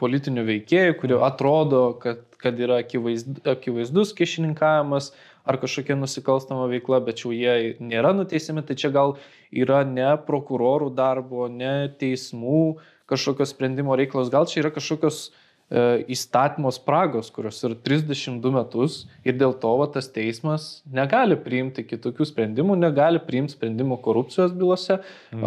[0.00, 5.10] politinių veikėjų, kurie atrodo, kad, kad yra akivaizdus, akivaizdus kišininkavimas
[5.48, 9.18] ar kažkokia nusikalstama veikla, bet jau jie nėra nuteisiami, tai čia gal
[9.52, 16.70] yra ne prokurorų darbo, ne teismų kažkokios sprendimo reikalos, gal čia yra kažkokios uh, įstatymo
[16.72, 22.78] spragos, kurios yra 32 metus ir dėl to va, tas teismas negali priimti kitokių sprendimų,
[22.80, 25.00] negali priimti sprendimų korupcijos bylose.
[25.34, 25.44] Mm.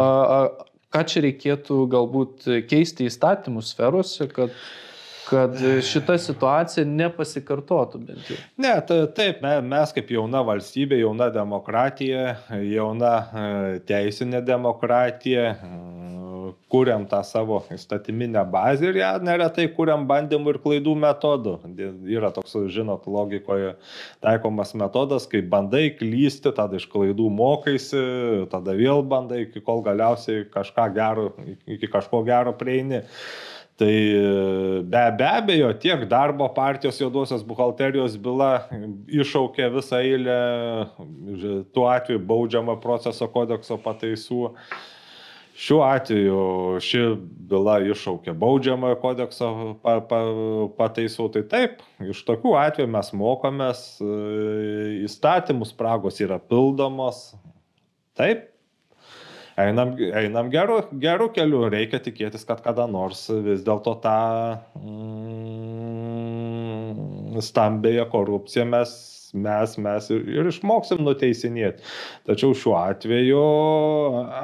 [0.92, 4.54] Ką čia reikėtų galbūt keisti įstatymų sferose, kad
[5.28, 5.56] kad
[5.86, 8.38] šita situacija nepasikartotų bent jau.
[8.60, 8.74] Ne,
[9.16, 13.48] taip, mes kaip jauna valstybė, jauna demokratija, jauna e,
[13.88, 15.52] teisinė demokratija,
[16.72, 21.54] kuriam tą savo įstatyminę bazę ir ją neretai kuriam bandymų ir klaidų metodų.
[22.08, 23.74] Yra toks, žinot, logikoje
[24.24, 28.02] taikomas metodas, kai bandai klysti, tada iš klaidų mokaisi,
[28.52, 31.30] tada vėl bandai, iki kol galiausiai kažką gero,
[31.76, 33.02] iki kažko gero prieini.
[33.80, 33.94] Tai
[34.84, 38.68] be, be abejo, tiek darbo partijos juodosios buhalterijos byla
[39.08, 40.36] iššaukė visą eilę
[41.72, 44.52] tuo atveju baudžiamo proceso kodekso pataisų.
[45.62, 46.44] Šiuo atveju
[46.84, 47.00] ši
[47.48, 49.48] byla iššaukė baudžiamojo kodekso
[49.80, 50.20] pa, pa,
[50.76, 51.30] pataisų.
[51.32, 53.82] Tai taip, iš tokių atvejų mes mokomės,
[55.08, 57.30] įstatymų spragos yra pildomos.
[58.20, 58.51] Taip,
[59.60, 64.18] einam, einam geru, geru keliu, reikia tikėtis, kad kada nors vis dėlto tą
[64.80, 66.12] mm,
[67.44, 68.90] stambėją korupciją mes
[69.32, 71.80] mes, mes ir, ir išmoksim nuteisinėti.
[72.28, 73.44] Tačiau šiuo atveju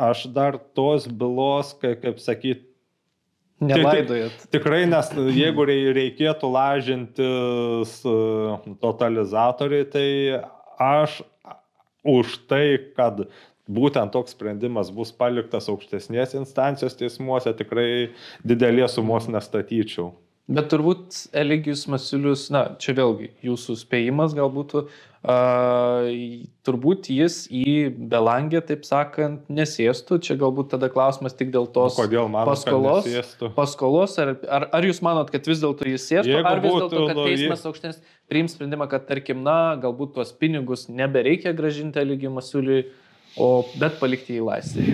[0.08, 2.64] aš dar tos bylos, kaip, kaip sakyti,
[3.58, 4.44] Nelaidojat.
[4.54, 7.26] Tikrai, nes jeigu reikėtų lažinti
[8.78, 10.06] totalizatoriai, tai
[10.78, 11.16] aš
[12.06, 13.24] už tai, kad
[13.68, 17.90] būtent toks sprendimas bus paliktas aukštesnės instancijos teismuose, tikrai
[18.46, 20.14] didelės sumos nestatyčiau.
[20.48, 26.06] Bet turbūt Eligijus Masiulius, na, čia vėlgi jūsų spėjimas galbūt, uh,
[26.64, 27.74] turbūt jis į
[28.08, 30.16] Belangę, taip sakant, nesėstų.
[30.24, 33.34] Čia galbūt tada klausimas tik dėl tos kodėl manot, paskolos.
[33.58, 37.02] Paskolos, ar, ar, ar jūs manot, kad vis dėlto jis sėstų, Jeigu ar vis dėlto,
[37.10, 42.32] kad nu, teismas aukštesnis priims sprendimą, kad tarkim, na, galbūt tuos pinigus nebereikia gražinti Eligijui
[42.38, 42.86] Masiuliui,
[43.38, 44.84] o bet palikti į laisvę.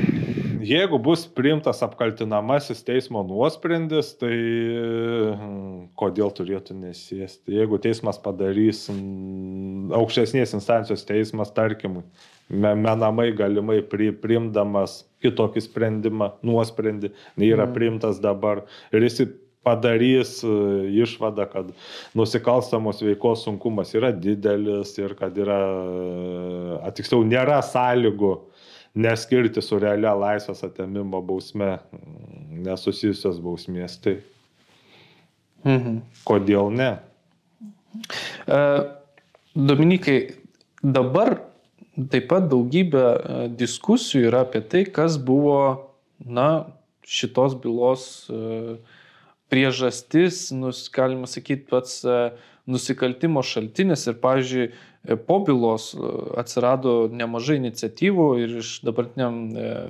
[0.64, 7.52] Jeigu bus priimtas apkaltinamasis teismo nuosprendis, tai mm, kodėl turėtų nesėsti?
[7.58, 12.00] Jeigu teismas padarys, mm, aukštesnės instancijos teismas, tarkim,
[12.48, 17.74] me- menamai galimai pri, priimdamas kitokį sprendimą, nuosprendį, nei yra Mhm.
[17.76, 19.20] priimtas dabar, ir jis
[19.64, 20.52] padarys e,
[21.04, 21.72] išvadą, kad
[22.16, 25.60] nusikalstamos veikos sunkumas yra didelis ir kad yra,
[26.80, 28.34] a, tiksliau, nėra sąlygų
[28.94, 33.98] neskirti su realia laisvės atėmimo bausme mm, nesusijusios bausmės.
[34.04, 34.20] Tai
[35.64, 36.02] Mhm.
[36.28, 36.90] kodėl ne?
[38.46, 38.60] E,
[39.54, 40.18] Dominikai,
[40.82, 41.38] dabar
[42.10, 46.66] taip pat daugybė e, diskusijų yra apie tai, kas buvo, na,
[47.06, 48.76] šitos bylos e,
[49.52, 52.18] priežastis, nus, galima sakyti, pats e,
[52.70, 54.66] nusikaltimo šaltinis ir, pavyzdžiui,
[55.04, 59.40] e, po bylos e, atsirado nemažai iniciatyvų ir iš dabartiniam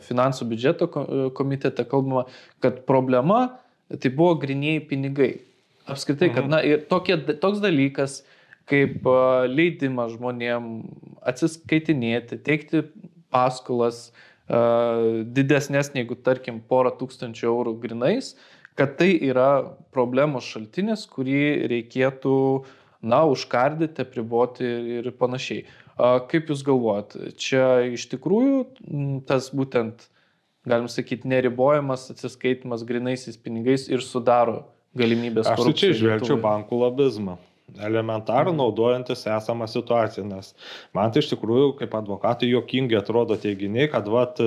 [0.04, 1.06] finansų biudžeto ko-
[1.38, 2.26] komitete kalbama,
[2.64, 3.58] kad problema
[4.00, 5.32] tai buvo grinėjai pinigai.
[5.86, 6.50] Apskritai, kad, Mhm.
[6.50, 8.22] na, ir tokie, toks dalykas,
[8.66, 9.04] kaip
[9.52, 10.70] leidimas žmonėm
[11.28, 12.80] atsiskaitinėti, teikti
[13.30, 14.06] paskolas
[15.36, 18.34] didesnės negu, tarkim, porą tūkstančių eurų grinais,
[18.78, 22.34] kad tai yra problemos šaltinis, kurį reikėtų,
[23.04, 24.66] na, užkardyti, apriboti
[24.98, 25.64] ir panašiai.
[26.30, 30.08] Kaip Jūs galvojat, čia iš tikrųjų tas būtent,
[30.66, 34.64] galim sakyti, neribojamas atsiskaitimas grinaisiais pinigais ir sudaro
[34.98, 37.36] galimybės Aš čia išvelgčiau bankų lobizmą.
[37.80, 38.58] Elementarų Mhm.
[38.60, 40.54] naudojantis esamą situaciją, nes
[40.94, 44.38] man tai iš tikrųjų kaip advokatui jokingai atrodo teiginiai, kad vat,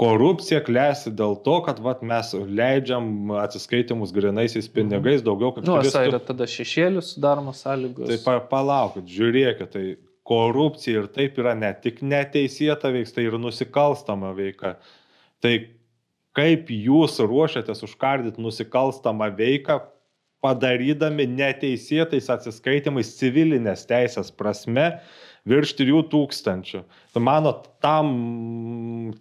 [0.00, 6.04] korupcija klėsi dėl to, kad vat, mes leidžiam atsiskaitimus grinaisiais pinigais daugiau kaip Nu, esą
[6.10, 8.10] yra tada šešėlius sudaromas sąlygos.
[8.10, 9.84] Tai pa, palaukit, žiūrėkit, tai
[10.26, 14.76] korupcija ir taip yra ne tik neteisėta veiks, tai ir nusikalstama veika.
[15.44, 15.54] Tai
[16.36, 19.80] kaip jūs ruošiatės užkardyti nusikalstamą veiką,
[20.44, 24.90] padarydami neteisėtais atsiskaitimais civilinės teisės prasme
[25.46, 26.82] virš 3000.
[27.14, 28.12] Tai mano, tam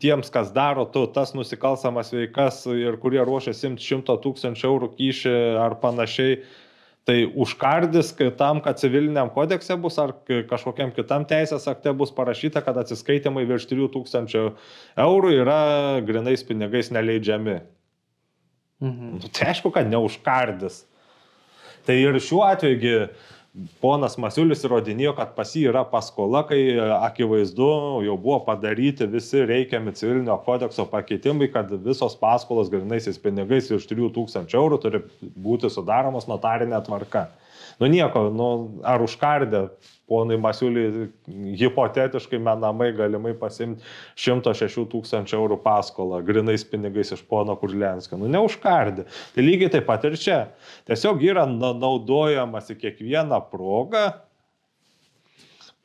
[0.02, 5.80] tiems, kas daro tu, tas nusikalstamas veikas ir kurie ruošiasi 100 tūkstančių eurų kyšį ar
[5.84, 6.44] panašiai,
[7.06, 10.16] Tai užkardis kai tam, kad civiliniam kodekse bus ar
[10.50, 14.48] kažkokiam kitam teisės akte bus parašyta, kad atsiskaitimai virš 3000
[15.04, 15.60] eurų yra
[16.08, 17.60] grinais pinigais neleidžiami.
[18.82, 19.12] Mhm.
[19.22, 20.82] Nu, tai aišku, kad neužkardis.
[21.86, 22.82] Tai ir šiuo atveju
[23.82, 27.70] ponas Masiulis įrodinėjo, kad pas jį yra paskola, kai e, akivaizdu
[28.06, 34.58] jau buvo padaryti visi reikiami civilinio kodekso pakeitimai, kad visos paskolos grinaisiais pinigais virš 3000
[34.60, 37.30] eurų turi būti sudaromos notarinė tvarka.
[37.80, 38.48] Nu nieko, nu,
[38.88, 39.66] ar užkardė
[40.10, 41.08] ponui Masiuliui
[41.60, 43.84] hipotetiškai menamai galimai pasimti
[44.22, 48.20] 106 tūkstančių eurų paskolą grinais pinigais iš pono Kurlenskio.
[48.22, 49.08] Nu neužkardė.
[49.36, 50.40] Tai lygiai taip pat ir čia.
[50.88, 54.08] Tiesiog yra na- naudojamasi kiekvieną progą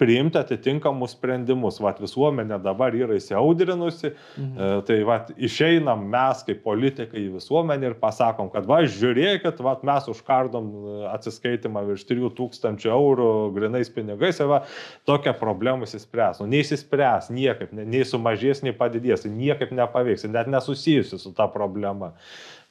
[0.01, 1.77] priimti atitinkamus sprendimus.
[1.85, 4.57] Vat visuomenė dabar yra įsiaudrinusi, Mhm.
[4.57, 9.75] E, Tai va, išeinam mes kaip politikai į visuomenę ir pasakom, kad va, žiūrėkit, va,
[9.85, 14.63] mes užkardom e, atsiskaitimą virš 3000 eurų grinais pinigais ir va,
[15.07, 16.41] tokia problema įsispręs.
[16.41, 22.15] Nu, neįsispręs niekaip, ne- nei sumažės, nei padidės, niekaip nepaveiks, net nesusijusi su ta problema.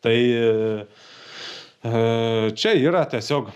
[0.01, 0.87] Tai e,
[2.59, 3.51] čia yra tiesiog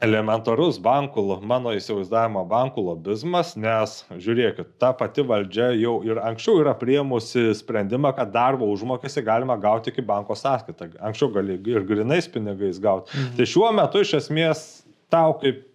[0.00, 6.72] elementarus bankų, mano įsivaizdavimo bankų lobizmas, nes žiūrėkit, ta pati valdžia jau ir anksčiau yra
[6.78, 10.92] priemusi sprendimą, kad darbo užmokestį galima gauti iki banko sąskaitą.
[11.04, 13.12] Anksčiau gali ir grinais pinigais gauti.
[13.12, 13.36] Mhm.
[13.36, 14.64] Tai šiuo metu iš esmės
[15.12, 15.66] tau kaip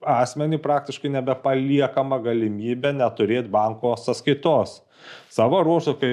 [0.00, 4.80] asmenį praktiškai nebepaliekama galimybė neturėti banko sąskaitos.
[5.32, 6.12] Savo ruoštų, kai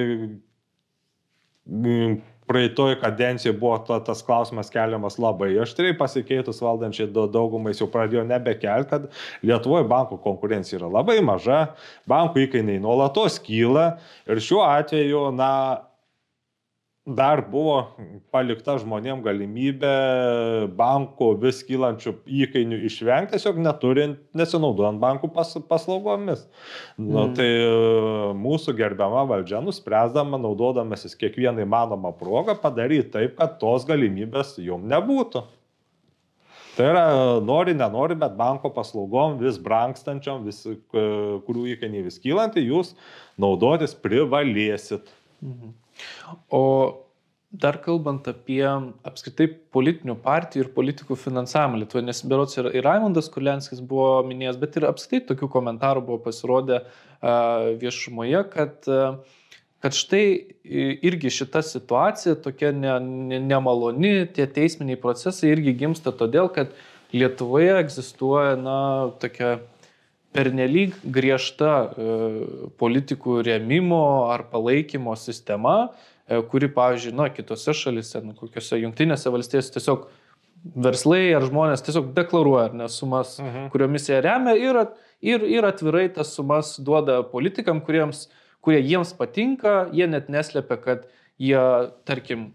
[2.48, 8.24] mm, praeitoj kadencijoje buvo ta, tas klausimas keliamas labai aštriai, pasikeitus valdančiai daugumai jau pradėjo
[8.28, 9.08] nebekelti, kad
[9.42, 11.74] Lietuvoje bankų konkurencija yra labai maža,
[12.08, 15.50] bankų įkainiai nuolatos kyla ir šiuo atveju, na,
[17.08, 17.76] dar buvo
[18.34, 19.92] palikta žmonėm galimybė
[20.76, 22.12] bankų vis kylančių
[22.44, 26.44] įkainių išvengti, tiesiog neturint, nesinaudojant bankų pas, paslaugomis.
[26.98, 27.08] Mm.
[27.14, 27.70] Nu, tai e,
[28.36, 35.46] mūsų gerbiama valdžia nuspręsdama, naudodamasis kiekvieną įmanomą progą, padaryti taip, kad tos galimybės jum nebūtų.
[36.78, 37.06] Tai yra,
[37.42, 41.08] nori, nenori, bet banko paslaugom vis brangstančiom, vis, e,
[41.48, 42.92] kurių įkainiai vis kylanti, jūs
[43.40, 45.08] naudotis privalėsit.
[45.42, 45.76] Mhm.
[46.52, 46.64] O
[47.48, 48.60] dar kalbant apie
[49.08, 54.58] apskritai politinių partijų ir politikų finansavimą Lietuvoje, nes berots ir, ir Raimondas Kulenskis buvo minėjęs,
[54.60, 56.82] bet ir apskritai tokių komentarų buvo pasirodę
[57.80, 58.90] viešumoje, kad,
[59.80, 60.26] kad štai
[61.08, 66.76] irgi šita situacija tokia ne, ne, nemaloni, tie teisminiai procesai irgi gimsta todėl, kad
[67.16, 68.78] Lietuvoje egzistuoja, na,
[69.22, 69.54] tokia
[70.36, 72.14] pernelyg griežta e,
[72.80, 75.90] politikų rėmimo ar palaikymo sistema,
[76.28, 80.08] e, kuri, pavyzdžiui, na, kitose šalise, nu, kokiose jungtinėse valstijose tiesiog
[80.88, 83.70] verslai ar žmonės tiesiog deklaruoja ne, sumas, mhm.
[83.72, 84.80] kuriomis jie remia ir,
[85.24, 88.26] ir, ir atvirai tas sumas duoda politikam, kuriems,
[88.64, 91.06] kurie jiems patinka, jie net neslepia, kad
[91.38, 91.60] jie,
[92.08, 92.50] tarkim,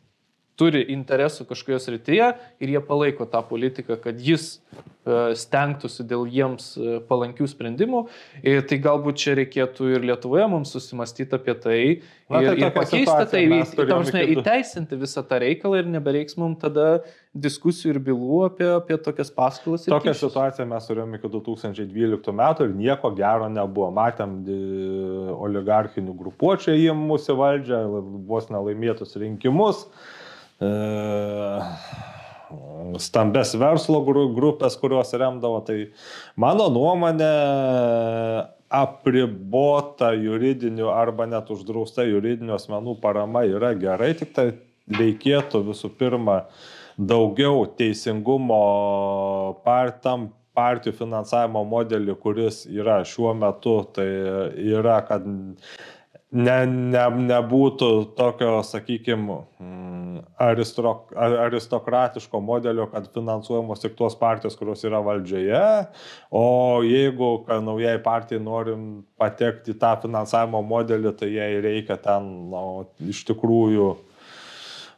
[0.60, 2.28] turi interesų kažkokioje srityje
[2.62, 8.04] ir jie palaiko tą politiką, kad jis e, stengtųsi dėl jiems e, palankių sprendimų.
[8.46, 11.80] Ir tai galbūt čia reikėtų ir Lietuvoje mums susimastyti apie tai
[12.30, 13.44] Na, ir, tai ir pakeisti tai,
[13.82, 19.34] prasme, įteisinti visą tą reikalą ir nebereiks mums tada diskusijų ir bylų apie, apie tokias
[19.34, 19.90] paskolas.
[19.90, 23.90] Tokią situaciją mes turėjome iki 2012 metų ir nieko gero nebuvo.
[23.94, 24.42] Matėm
[25.34, 27.86] oligarchinių grupuočių įimus į valdžią,
[28.30, 29.88] vos nelaimėtus rinkimus.
[29.88, 30.22] E,
[33.02, 35.62] stambes verslo grupės, kurios remdavo.
[35.66, 35.78] Tai
[36.40, 37.32] mano nuomonė
[38.74, 44.48] apribota juridinių arba net uždrausta juridinių asmenų parama yra gerai, tik tai
[44.90, 46.44] reikėtų visų pirma
[46.98, 48.64] daugiau teisingumo
[49.66, 54.06] partam partijų finansavimo modelį, kuris yra šiuo metu, tai
[54.62, 55.26] yra, kad
[56.34, 59.40] ne, ne, nebūtų tokio, sakykime,
[60.44, 65.64] aristokratiško modelio, kad finansuojamos tik tos partijos, kurios yra valdžioje,
[66.34, 66.46] o
[66.86, 67.32] jeigu
[67.64, 72.64] naujai partijai norim patekti tą finansavimo modelį, tai jai reikia ten nu,
[73.14, 73.92] iš tikrųjų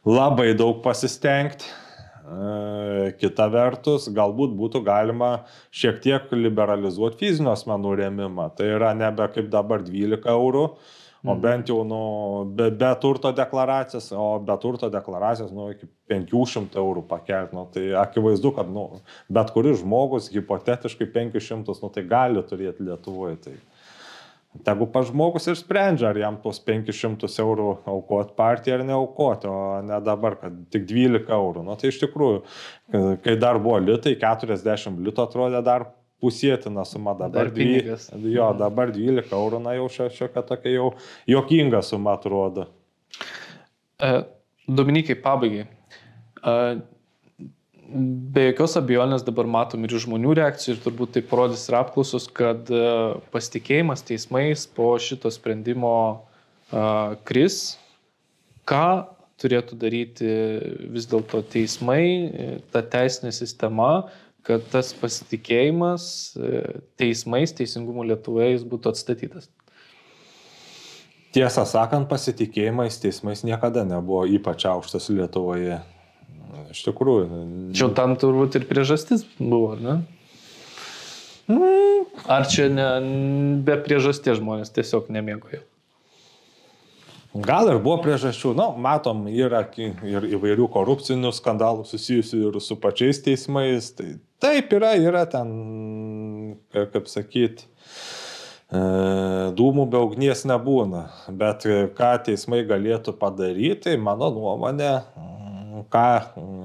[0.08, 1.68] labai daug pasistengti.
[2.26, 8.48] E, kita vertus, galbūt būtų galima šiek tiek liberalizuoti fizinio asmenų rėmimą.
[8.58, 10.64] Tai yra nebe kaip dabar 12 eurų,
[11.24, 11.40] o mhm.
[11.42, 12.00] bent jau nu,
[12.58, 17.56] be, be turto deklaracijos, o be turto deklaracijos nu, iki 500 eurų pakelti.
[17.56, 18.88] Nu, tai akivaizdu, kad nu,
[19.32, 23.40] bet kuris žmogus hipotetiškai 500 nu, tai gali turėti Lietuvoje.
[23.46, 23.56] Tai,
[24.64, 29.82] Tegu pa žmogus ir sprendžia, ar jam tuos 500 eurų aukoti partiją ar neaukoti, o
[29.84, 31.64] ne dabar, kad tik 12 eurų.
[31.66, 32.38] Nu, tai iš tikrųjų,
[33.24, 35.88] kai dar buvo litai, 40 litų atrodė dar
[36.22, 37.50] pusėtina suma dabar.
[37.52, 38.58] Dvi, jo, mhm.
[38.60, 40.90] dabar 12 eurų, na jau šiokia tokia jau
[41.28, 42.68] jokinga suma atrodo.
[44.00, 44.12] E,
[44.66, 45.66] Dominikai, pabaigai.
[46.42, 46.54] E,
[47.86, 52.72] be jokios abejonės dabar matom ir žmonių reakcijų ir turbūt tai parodys ir apklausos, kad
[52.72, 52.86] e,
[53.34, 55.96] pasitikėjimas teismais po šito sprendimo
[57.28, 57.76] kris.
[58.66, 59.06] Ką
[59.38, 60.30] turėtų daryti
[60.90, 64.08] vis dėlto teismai, ta teisinė sistema,
[64.46, 66.06] kad tas pasitikėjimas
[66.38, 66.62] e,
[67.00, 69.50] teismais, teisingumu Lietuvoje jis būtų atstatytas.
[71.36, 75.82] Tiesą sakant, pasitikėjimais teismais niekada nebuvo ypač aukštas Lietuvoje.
[76.72, 77.26] Iš tikrųjų.
[77.76, 79.98] Čia tam turbūt ir priežastis buvo, ne?
[82.26, 82.86] Ar čia ne,
[83.66, 85.60] be priežasties žmonės tiesiog nemėgojo?
[87.36, 92.78] Gal ir buvo priežasčių, na, nu, matom, yra ir įvairių korupcinių skandalų susijusių ir su
[92.80, 93.90] pačiais teismais.
[93.92, 95.52] Tai taip yra, yra ten,
[96.72, 97.64] kaip sakyt,
[98.70, 98.80] e,
[99.58, 101.06] dūmų be ugnies nebūna.
[101.42, 101.68] Bet
[101.98, 104.92] ką teismai galėtų padaryti, tai mano nuomonė,
[105.92, 106.08] ką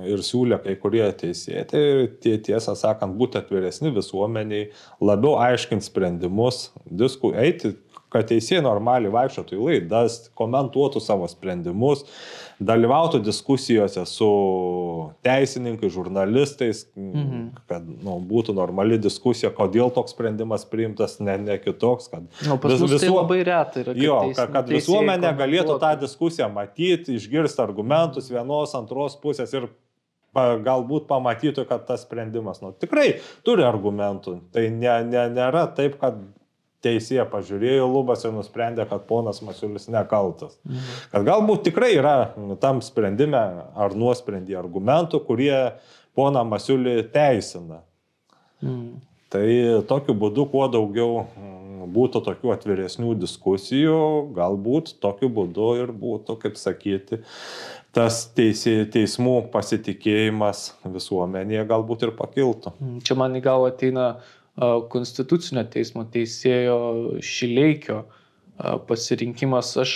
[0.08, 1.84] ir siūlė kai kurie teisėjai, tai
[2.24, 4.70] tie tiesą sakant, būti atviresni visuomeniai,
[5.04, 7.76] labiau aiškinti sprendimus, disku, eiti
[8.12, 12.04] kad teisėjai normaliai vaikščiotų į laidas, komentuotų savo sprendimus,
[12.62, 14.30] dalyvautų diskusijose su
[15.26, 17.44] teisininkais, žurnalistais, mhm.
[17.70, 22.12] kad nu, būtų normali diskusija, kodėl toks sprendimas priimtas, ne, ne kitoks.
[22.12, 23.00] Kad nu, vis, visuo...
[23.02, 23.96] tai labai retai yra.
[23.98, 29.72] Jo, teisė, kad, kad visuomenė galėtų tą diskusiją matyti, išgirsti argumentus vienos, antros pusės ir
[30.36, 34.38] galbūt pamatytų, kad tas sprendimas nu, tikrai turi argumentų.
[34.54, 36.22] Tai ne, ne, nėra taip, kad
[36.82, 40.58] teisėje pažiūrėjo lubas ir nusprendė, kad ponas Masiulis nekaltas.
[40.66, 40.98] Mhm.
[41.14, 42.16] Kad galbūt tikrai yra
[42.64, 43.44] tam sprendime
[43.76, 45.56] ar nuosprendį argumentų, kurie
[46.18, 47.84] poną Masiulį teisina.
[48.62, 49.00] Mhm.
[49.32, 49.48] Tai
[49.88, 54.00] tokiu būdu kuo daugiau mm, būtų tokių atviresnių diskusijų,
[54.36, 57.22] galbūt tokiu būdu ir būtų, kaip sakyti,
[57.96, 62.76] tas teisė, teismų pasitikėjimas visuomenėje galbūt ir pakiltų.
[62.76, 63.02] Mhm.
[63.08, 64.08] Čia man į galvą ateina
[64.92, 68.04] konstitucinio teismo teisėjo Šileikio
[68.88, 69.74] pasirinkimas.
[69.82, 69.96] Aš,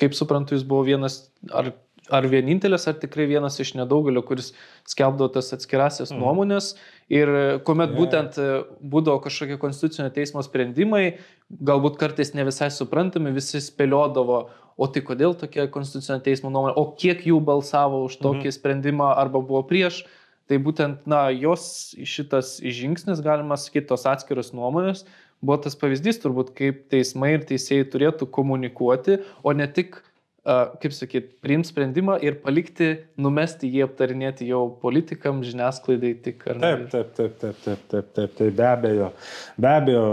[0.00, 1.22] kaip suprantu, jis buvo vienas
[1.54, 1.72] ar,
[2.10, 4.52] ar vienintelis, ar tikrai vienas iš nedaugelio, kuris
[4.90, 6.20] skelbdavo tas atskirasias mm.
[6.20, 6.72] nuomonės.
[7.10, 7.30] Ir
[7.66, 7.98] kuomet yeah.
[7.98, 8.40] būtent
[8.82, 14.42] būdavo kažkokie konstitucinio teismo sprendimai, galbūt kartais ne visai suprantami, visi spėliodavo,
[14.80, 19.12] o tai kodėl tokia konstitucinio teismo nuomonė, o kiek jų balsavo už tokį mm sprendimą
[19.14, 20.04] arba buvo prieš.
[20.50, 25.04] Tai būtent, na, jos šitas žingsnis, galima sakyti, tos atskiros nuomonės,
[25.38, 30.00] buvo tas pavyzdys turbūt, kaip teismai ir teisėjai turėtų komunikuoti, o ne tik,
[30.42, 32.90] kaip sakyt, priimti sprendimą ir palikti,
[33.20, 36.72] numesti jį aptarinėti jau politikam, žiniasklaidai tik ar ne.
[36.90, 39.14] Taip, taip, taip, taip, taip, taip, taip, taip, be abejo.
[39.54, 40.04] Be abejo,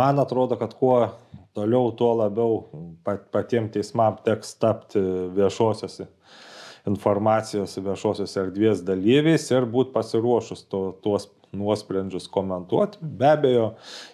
[0.00, 1.02] man atrodo, kad kuo
[1.52, 2.62] toliau, tuo labiau
[3.04, 5.04] pat, patiems teismam teks tapti
[5.36, 6.08] viešosiuose
[6.88, 12.98] informacijos viešosios erdvės dalyviais ir būti pasiruošus to, tuos nuosprendžius komentuoti.
[13.00, 13.66] Be abejo,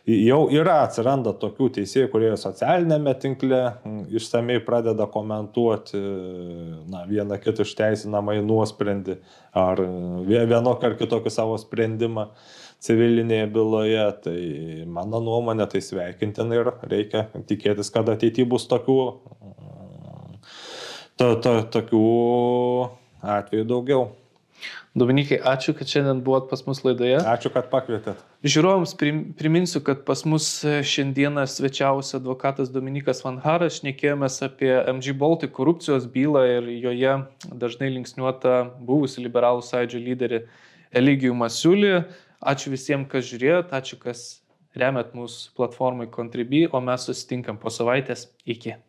[0.07, 3.61] jau yra, atsiranda tokių teisėjų, kurie socialinėme tinkle
[4.21, 6.01] išsamei pradeda komentuoti
[6.93, 9.21] na, vieną kitą išteisinamą į nuosprendį
[9.57, 9.83] ar
[10.29, 12.31] vienokį ar kitokį savo sprendimą
[12.85, 14.07] civilinėje byloje.
[14.27, 14.39] Tai
[15.01, 19.01] mano nuomonė tai sveikintina ir reikia tikėtis, kad ateityje bus tokių
[21.21, 22.07] to, to, tokių
[23.21, 24.09] atvejų daugiau.
[24.99, 27.21] Dominikai, ačiū, kad šiandien buvot pas mus laidoje.
[27.31, 28.19] Ačiū, kad pakvietėt.
[28.43, 28.97] Žiūrovams
[29.39, 36.09] priminsiu, kad pas mus šiandieną svečiavosi advokatas Dominikas Van Haras, šnekėjomės apie MG Baltic korupcijos
[36.11, 37.15] bylą ir joje
[37.63, 40.45] dažnai linksniuota buvusi liberalų sąjūdžio lyderį
[40.99, 41.95] Eligijų Masiulį.
[42.41, 44.27] Ačiū visiems, kas žiūrėjot, ačiū, kas
[44.75, 48.27] remet mūsų platformai Contribui, o mes susitinkam po savaitės.
[48.43, 48.81] Iki.